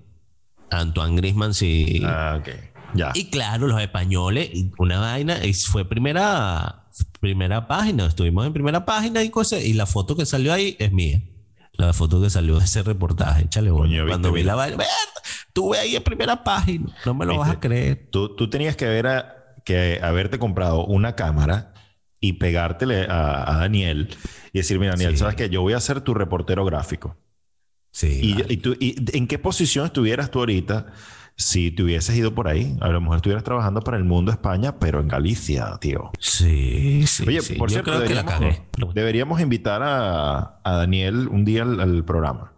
Antoine 0.70 1.16
Grisman, 1.16 1.54
sí. 1.54 2.02
Ah, 2.04 2.38
ok. 2.40 2.48
Ya. 2.94 3.12
Y 3.14 3.30
claro, 3.30 3.66
los 3.66 3.80
españoles, 3.80 4.50
una 4.78 4.98
vaina, 5.00 5.36
fue 5.66 5.88
primera, 5.88 6.86
primera 7.20 7.66
página, 7.66 8.06
estuvimos 8.06 8.46
en 8.46 8.52
primera 8.52 8.84
página 8.84 9.22
y 9.22 9.30
cosas, 9.30 9.64
y 9.64 9.72
la 9.72 9.86
foto 9.86 10.16
que 10.16 10.26
salió 10.26 10.52
ahí 10.52 10.76
es 10.78 10.92
mía. 10.92 11.22
La 11.74 11.92
foto 11.94 12.20
que 12.20 12.28
salió 12.30 12.58
de 12.58 12.64
ese 12.66 12.82
reportaje, 12.82 13.44
échale. 13.44 13.70
Coño, 13.70 14.06
Cuando 14.06 14.30
vi 14.30 14.42
la 14.42 14.54
vaina, 14.54 14.76
"Verga, 14.76 14.92
tuve 15.54 15.78
ahí 15.78 15.96
en 15.96 16.02
primera 16.02 16.44
página, 16.44 16.94
no 17.06 17.14
me 17.14 17.24
lo 17.24 17.38
vas 17.38 17.50
a 17.50 17.60
creer. 17.60 18.08
Tú, 18.10 18.36
tú 18.36 18.50
tenías 18.50 18.76
que 18.76 18.84
ver 18.86 19.06
a- 19.06 19.36
que 19.64 19.98
haberte 20.02 20.38
comprado 20.38 20.84
una 20.84 21.14
cámara 21.16 21.72
y 22.20 22.34
pegártele 22.34 23.06
a, 23.08 23.50
a 23.52 23.56
Daniel 23.58 24.10
y 24.52 24.58
decir, 24.58 24.78
mira, 24.78 24.92
Daniel, 24.92 25.12
Sí. 25.12 25.18
¿sabes 25.18 25.34
qué? 25.34 25.48
Yo 25.48 25.62
voy 25.62 25.72
a 25.72 25.80
ser 25.80 26.00
tu 26.02 26.14
reportero 26.14 26.64
gráfico. 26.64 27.16
Sí. 27.90 28.18
Y, 28.22 28.32
vale. 28.34 28.46
y 28.50 28.56
tú- 28.58 28.76
y 28.78 28.96
¿En 29.16 29.26
qué 29.26 29.38
posición 29.38 29.86
estuvieras 29.86 30.30
tú 30.30 30.40
ahorita 30.40 30.86
si 31.36 31.70
te 31.70 31.82
hubieses 31.82 32.16
ido 32.16 32.34
por 32.34 32.48
ahí? 32.48 32.76
A 32.80 32.88
lo 32.88 33.00
mejor 33.00 33.16
estuvieras 33.16 33.44
trabajando 33.44 33.80
para 33.80 33.96
el 33.96 34.04
mundo 34.04 34.30
España, 34.32 34.78
pero 34.78 35.00
en 35.00 35.08
Galicia, 35.08 35.76
tío. 35.80 36.12
sí, 36.18 37.06
sí. 37.06 37.24
Oye, 37.26 37.40
sí. 37.40 37.54
por 37.54 37.70
Yo 37.70 37.82
cierto, 37.82 37.84
creo 37.84 38.04
que 38.04 38.14
la 38.14 38.22
deberíamos, 38.24 38.30
bueno. 38.30 38.62
deberíamos 38.94 39.40
invitar 39.40 39.82
a, 39.82 40.60
a 40.64 40.72
Daniel 40.76 41.28
un 41.28 41.44
día 41.44 41.62
al, 41.62 41.80
al 41.80 42.04
programa. 42.04 42.52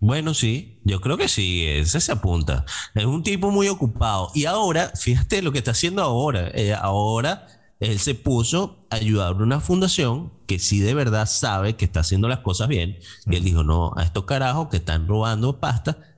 Bueno, 0.00 0.34
sí, 0.34 0.80
yo 0.84 1.00
creo 1.00 1.16
que 1.16 1.28
sí, 1.28 1.64
ese 1.66 2.00
se 2.00 2.12
apunta. 2.12 2.66
Es 2.94 3.06
un 3.06 3.22
tipo 3.22 3.50
muy 3.50 3.68
ocupado. 3.68 4.30
Y 4.34 4.44
ahora, 4.44 4.92
fíjate 4.94 5.40
lo 5.40 5.50
que 5.52 5.58
está 5.58 5.70
haciendo 5.70 6.02
ahora. 6.02 6.50
Eh, 6.52 6.74
ahora 6.74 7.46
él 7.80 7.98
se 7.98 8.14
puso 8.14 8.86
a 8.90 8.96
ayudar 8.96 9.32
a 9.32 9.36
una 9.42 9.60
fundación 9.60 10.32
que 10.46 10.58
sí 10.58 10.80
de 10.80 10.92
verdad 10.94 11.26
sabe 11.26 11.76
que 11.76 11.86
está 11.86 12.00
haciendo 12.00 12.28
las 12.28 12.40
cosas 12.40 12.68
bien. 12.68 12.98
Y 13.26 13.36
él 13.36 13.44
dijo, 13.44 13.64
no, 13.64 13.92
a 13.96 14.02
estos 14.04 14.24
carajos 14.24 14.68
que 14.68 14.76
están 14.76 15.08
robando 15.08 15.58
pasta, 15.58 16.13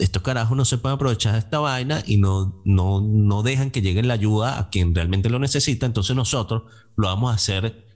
estos 0.00 0.22
carajos 0.22 0.56
no 0.56 0.64
se 0.64 0.78
pueden 0.78 0.96
aprovechar 0.96 1.34
de 1.34 1.38
esta 1.38 1.58
vaina 1.58 2.02
y 2.06 2.16
no, 2.16 2.62
no, 2.64 3.00
no 3.00 3.42
dejan 3.42 3.70
que 3.70 3.82
llegue 3.82 4.02
la 4.02 4.14
ayuda 4.14 4.58
a 4.58 4.70
quien 4.70 4.94
realmente 4.94 5.30
lo 5.30 5.38
necesita. 5.38 5.86
Entonces 5.86 6.16
nosotros 6.16 6.62
lo 6.96 7.06
vamos 7.06 7.30
a 7.30 7.34
hacer 7.34 7.86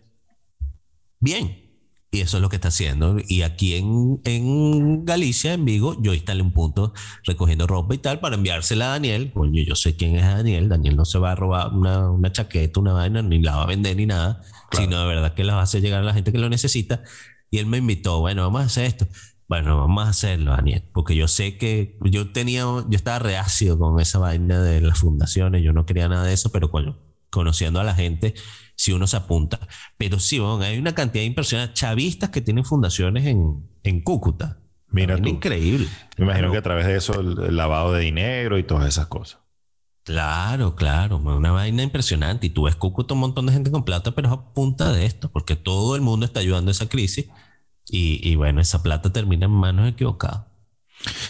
bien. 1.21 1.65
Y 2.11 2.21
eso 2.21 2.37
es 2.37 2.43
lo 2.43 2.49
que 2.49 2.57
está 2.57 2.69
haciendo. 2.69 3.17
Y 3.27 3.43
aquí 3.43 3.75
en, 3.75 4.21
en 4.25 5.05
Galicia, 5.05 5.55
en 5.55 5.65
Vigo, 5.65 6.01
yo 6.01 6.15
instalé 6.15 6.43
un 6.43 6.53
punto 6.53 6.93
recogiendo 7.25 7.67
ropa 7.67 7.93
y 7.93 7.99
tal 7.99 8.21
para 8.21 8.37
enviársela 8.37 8.87
a 8.87 8.89
Daniel. 8.91 9.33
Coño, 9.33 9.61
yo 9.65 9.75
sé 9.75 9.97
quién 9.97 10.15
es 10.15 10.23
Daniel. 10.23 10.69
Daniel 10.69 10.97
no 10.97 11.05
se 11.05 11.19
va 11.19 11.33
a 11.33 11.35
robar 11.35 11.73
una, 11.73 12.09
una 12.11 12.31
chaqueta, 12.31 12.79
una 12.79 12.93
vaina, 12.93 13.21
ni 13.21 13.43
la 13.43 13.57
va 13.57 13.65
a 13.65 13.67
vender 13.67 13.97
ni 13.97 14.07
nada. 14.07 14.43
Sino 14.71 15.01
de 15.01 15.07
verdad 15.07 15.35
que 15.35 15.43
la 15.43 15.55
va 15.55 15.61
a 15.61 15.65
hacer 15.65 15.83
llegar 15.83 16.03
a 16.03 16.05
la 16.05 16.15
gente 16.15 16.31
que 16.31 16.39
lo 16.39 16.49
necesita. 16.49 17.03
Y 17.51 17.59
él 17.59 17.67
me 17.67 17.79
invitó, 17.79 18.21
bueno, 18.21 18.43
vamos 18.43 18.63
a 18.63 18.67
hacer 18.67 18.85
esto. 18.85 19.09
Bueno, 19.55 19.79
vamos 19.79 20.05
a 20.05 20.09
hacerlo, 20.09 20.51
Daniel. 20.51 20.83
Porque 20.93 21.15
yo 21.15 21.29
sé 21.29 21.57
que 21.59 21.97
yo 22.03 22.33
tenía, 22.33 22.63
yo 22.63 22.85
estaba 22.91 23.21
reacio 23.21 23.79
con 23.79 24.01
esa 24.01 24.19
vaina 24.19 24.61
de 24.61 24.81
las 24.81 24.99
fundaciones. 24.99 25.63
Yo 25.63 25.73
no 25.73 25.87
quería 25.87 26.09
nada 26.09 26.25
de 26.25 26.33
eso, 26.33 26.51
pero 26.51 26.73
coño, 26.73 26.99
conociendo 27.31 27.79
a 27.79 27.85
la 27.85 27.95
gente, 27.95 28.35
si 28.75 28.93
uno 28.93 29.07
se 29.07 29.17
apunta. 29.17 29.61
Pero 29.97 30.19
sí, 30.19 30.41
bueno, 30.41 30.59
hay 30.65 30.77
una 30.79 30.95
cantidad 30.97 31.23
de 31.23 31.27
impresionantes 31.27 31.79
chavistas 31.79 32.31
que 32.31 32.41
tienen 32.41 32.65
fundaciones 32.65 33.27
en, 33.27 33.65
en 33.85 34.01
Cúcuta. 34.03 34.59
Mira 34.89 35.19
tú. 35.23 35.29
increíble. 35.29 35.89
Me 36.17 36.25
imagino 36.25 36.49
Claro. 36.49 36.53
que 36.53 36.59
a 36.59 36.63
través 36.63 36.87
de 36.87 36.97
eso 36.97 37.21
el, 37.21 37.39
el 37.45 37.57
lavado 37.57 37.93
de 37.93 38.01
dinero 38.03 38.59
y 38.59 38.65
todas 38.65 38.89
esas 38.89 39.07
cosas. 39.07 39.39
Claro, 40.03 40.75
claro, 40.75 41.17
una 41.19 41.53
vaina 41.53 41.83
impresionante. 41.85 42.49
Y 42.49 42.51
tú 42.51 42.65
ves 42.65 42.75
Cúcuta 42.77 43.15
un 43.15 43.21
montón 43.21 43.47
de 43.47 43.53
gente 43.53 43.71
con 43.71 43.85
plata, 43.85 44.17
pero 44.17 44.29
es 44.29 44.35
a 44.35 44.53
punta 44.53 44.93
de 44.93 45.07
esto, 45.07 45.31
porque 45.31 45.55
todo 45.57 45.95
el 45.97 46.03
mundo 46.03 46.27
está 46.27 46.41
ayudando 46.41 46.71
a 46.71 46.73
esa 46.73 46.89
crisis. 46.89 47.29
Y, 47.89 48.21
y 48.29 48.37
bueno, 48.37 48.61
esa 48.61 48.83
plata 48.83 49.13
termina 49.13 49.47
en 49.47 49.53
manos 49.53 49.89
equivocadas. 49.89 50.45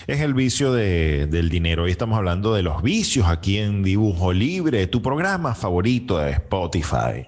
Es 0.07 0.21
el 0.21 0.35
vicio 0.35 0.73
de- 0.73 1.27
del 1.27 1.49
dinero. 1.49 1.85
Hoy 1.85 1.91
estamos 1.91 2.17
hablando 2.17 2.55
de 2.55 2.63
los 2.63 2.83
vicios 2.83 3.27
aquí 3.27 3.59
en 3.59 3.83
Dibujo 3.83 4.33
Libre, 4.33 4.87
tu 4.87 5.03
programa 5.03 5.55
favorito 5.55 6.19
de 6.19 6.31
Spotify. 6.33 7.27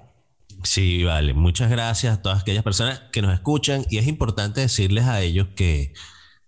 Sí, 0.63 1.03
vale. 1.05 1.35
Muchas 1.35 1.71
gracias 1.71 2.19
a 2.19 2.23
todas 2.23 2.43
aquellas 2.43 2.63
personas 2.63 3.03
que 3.13 3.23
nos 3.23 3.35
escuchan. 3.35 3.85
Y 3.91 3.99
es 3.99 4.07
importante 4.07 4.61
decirles 4.61 5.05
a 5.07 5.21
ellos 5.23 5.49
que, 5.57 5.93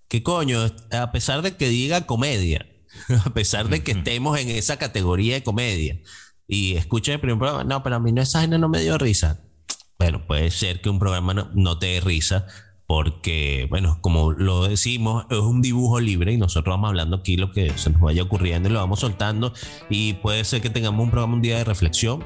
que 0.09 0.23
coño, 0.23 0.61
a 0.93 1.11
pesar 1.13 1.43
de 1.43 1.57
que 1.57 1.69
diga 1.69 2.07
comedia, 2.07 2.67
a 3.25 3.31
pesar 3.31 3.69
de 3.69 3.83
que 3.83 3.93
estemos 3.93 4.39
en 4.39 4.51
esa 4.51 4.77
categoría 4.77 5.35
de 5.35 5.43
comedia 5.43 5.99
y 6.47 6.75
escuchen 6.77 7.15
el 7.15 7.21
primer 7.21 7.39
programa, 7.39 7.65
no, 7.65 7.83
pero 7.83 7.97
a 7.97 8.01
mí 8.01 8.13
no, 8.13 8.23
esa 8.23 8.39
vaina 8.39 8.59
no 8.59 8.69
me 8.69 8.81
dio 8.81 8.99
risa. 8.99 9.41
Bueno, 9.99 10.27
puede 10.27 10.51
ser 10.53 10.81
que 10.81 10.89
un 10.91 10.99
programa 11.01 11.35
no, 11.35 11.51
no 11.55 11.79
te 11.79 11.87
dé 11.87 12.01
risa 12.01 12.47
porque, 12.89 13.67
bueno, 13.69 13.99
como 14.01 14.33
lo 14.33 14.67
decimos, 14.67 15.27
es 15.29 15.37
un 15.37 15.61
dibujo 15.61 16.01
libre 16.01 16.33
y 16.33 16.39
nosotros 16.39 16.73
vamos 16.73 16.89
hablando 16.89 17.17
aquí 17.17 17.37
lo 17.37 17.53
que 17.53 17.71
se 17.77 17.91
nos 17.91 18.01
vaya 18.01 18.23
ocurriendo 18.23 18.71
y 18.71 18.73
lo 18.73 18.79
vamos 18.79 19.01
soltando. 19.01 19.53
Y 19.91 20.15
puede 20.15 20.43
ser 20.45 20.63
que 20.63 20.71
tengamos 20.71 21.05
un 21.05 21.11
programa 21.11 21.35
un 21.35 21.43
día 21.43 21.59
de 21.59 21.65
reflexión, 21.65 22.25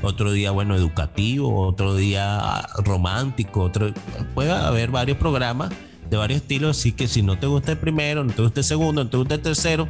otro 0.00 0.32
día, 0.32 0.50
bueno, 0.50 0.74
educativo, 0.74 1.66
otro 1.66 1.94
día 1.94 2.66
romántico, 2.78 3.64
otro... 3.64 3.92
Puede 4.32 4.50
haber 4.50 4.90
varios 4.90 5.18
programas 5.18 5.74
de 6.08 6.16
varios 6.16 6.40
estilos, 6.40 6.78
así 6.78 6.92
que 6.92 7.06
si 7.06 7.20
no 7.20 7.38
te 7.38 7.46
gusta 7.46 7.72
el 7.72 7.78
primero, 7.78 8.24
no 8.24 8.32
te 8.32 8.40
gusta 8.40 8.60
el 8.60 8.64
segundo, 8.64 9.04
no 9.04 9.10
te 9.10 9.18
gusta 9.18 9.34
el 9.34 9.42
tercero, 9.42 9.88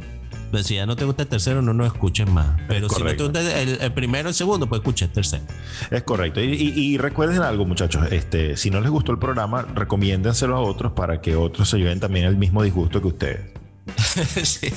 pues 0.53 0.67
si 0.67 0.75
ya 0.75 0.85
no 0.85 0.95
te 0.95 1.03
gusta 1.03 1.23
el 1.23 1.27
tercero, 1.29 1.63
no 1.63 1.73
nos 1.73 1.87
escuches 1.87 2.29
más. 2.29 2.61
Pero 2.67 2.87
si 2.87 3.01
no 3.01 3.15
te 3.15 3.23
gusta 3.23 3.59
el, 3.61 3.81
el 3.81 3.91
primero, 3.91 4.29
el 4.29 4.35
segundo, 4.35 4.69
pues 4.69 4.81
escucha 4.81 5.05
el 5.05 5.11
tercero. 5.11 5.43
Es 5.89 6.03
correcto. 6.03 6.39
Y, 6.41 6.53
y- 6.53 6.73
y 6.93 6.97
recuerden 6.99 7.41
algo, 7.41 7.65
muchachos. 7.65 8.05
Este, 8.11 8.55
si 8.55 8.69
no 8.69 8.79
les 8.79 8.91
gustó 8.91 9.11
el 9.11 9.17
programa, 9.17 9.63
recomiéndenselo 9.63 10.55
a 10.55 10.59
otros 10.59 10.91
para 10.91 11.21
que 11.21 11.35
otros 11.35 11.67
se 11.69 11.79
lleven 11.79 11.99
también 11.99 12.25
el 12.27 12.37
mismo 12.37 12.61
disgusto 12.61 13.01
que 13.01 13.07
ustedes. 13.07 13.41
sí. 14.43 14.71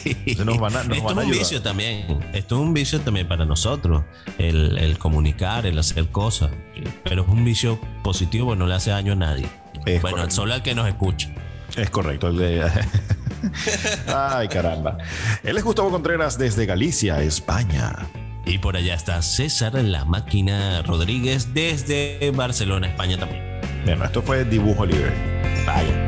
nos 0.46 0.58
van 0.58 0.76
a- 0.76 0.82
nos 0.84 0.96
Esto 0.96 1.04
van 1.04 1.18
es 1.18 1.24
un 1.24 1.30
ayudar. 1.30 1.38
vicio 1.38 1.62
también. 1.62 2.06
Esto 2.32 2.54
es 2.56 2.60
un 2.62 2.72
vicio 2.72 3.00
también 3.02 3.28
para 3.28 3.44
nosotros. 3.44 4.02
El, 4.38 4.78
el 4.78 4.96
comunicar, 4.98 5.66
el 5.66 5.78
hacer 5.78 6.08
cosas. 6.08 6.50
Pero 7.04 7.22
es 7.22 7.28
un 7.28 7.44
vicio 7.44 7.78
positivo, 8.02 8.56
no 8.56 8.66
le 8.66 8.74
hace 8.74 8.90
daño 8.90 9.12
a 9.12 9.16
nadie. 9.16 9.46
Es 9.84 10.00
bueno, 10.00 10.16
correcto. 10.16 10.34
solo 10.36 10.54
al 10.54 10.62
que 10.62 10.74
nos 10.74 10.88
escucha. 10.88 11.30
Es 11.76 11.90
correcto. 11.90 12.32
Ay, 14.06 14.48
caramba. 14.48 14.98
Él 15.42 15.56
es 15.56 15.64
Gustavo 15.64 15.90
Contreras 15.90 16.38
desde 16.38 16.66
Galicia, 16.66 17.20
España. 17.22 18.06
Y 18.44 18.58
por 18.58 18.76
allá 18.76 18.94
está 18.94 19.20
César 19.22 19.74
La 19.74 20.04
Máquina 20.04 20.82
Rodríguez 20.82 21.52
desde 21.52 22.30
Barcelona, 22.34 22.88
España 22.88 23.18
también. 23.18 23.42
Bueno, 23.84 24.04
esto 24.04 24.22
fue 24.22 24.44
Dibujo 24.44 24.86
Libre. 24.86 25.12
Vaya. 25.66 26.05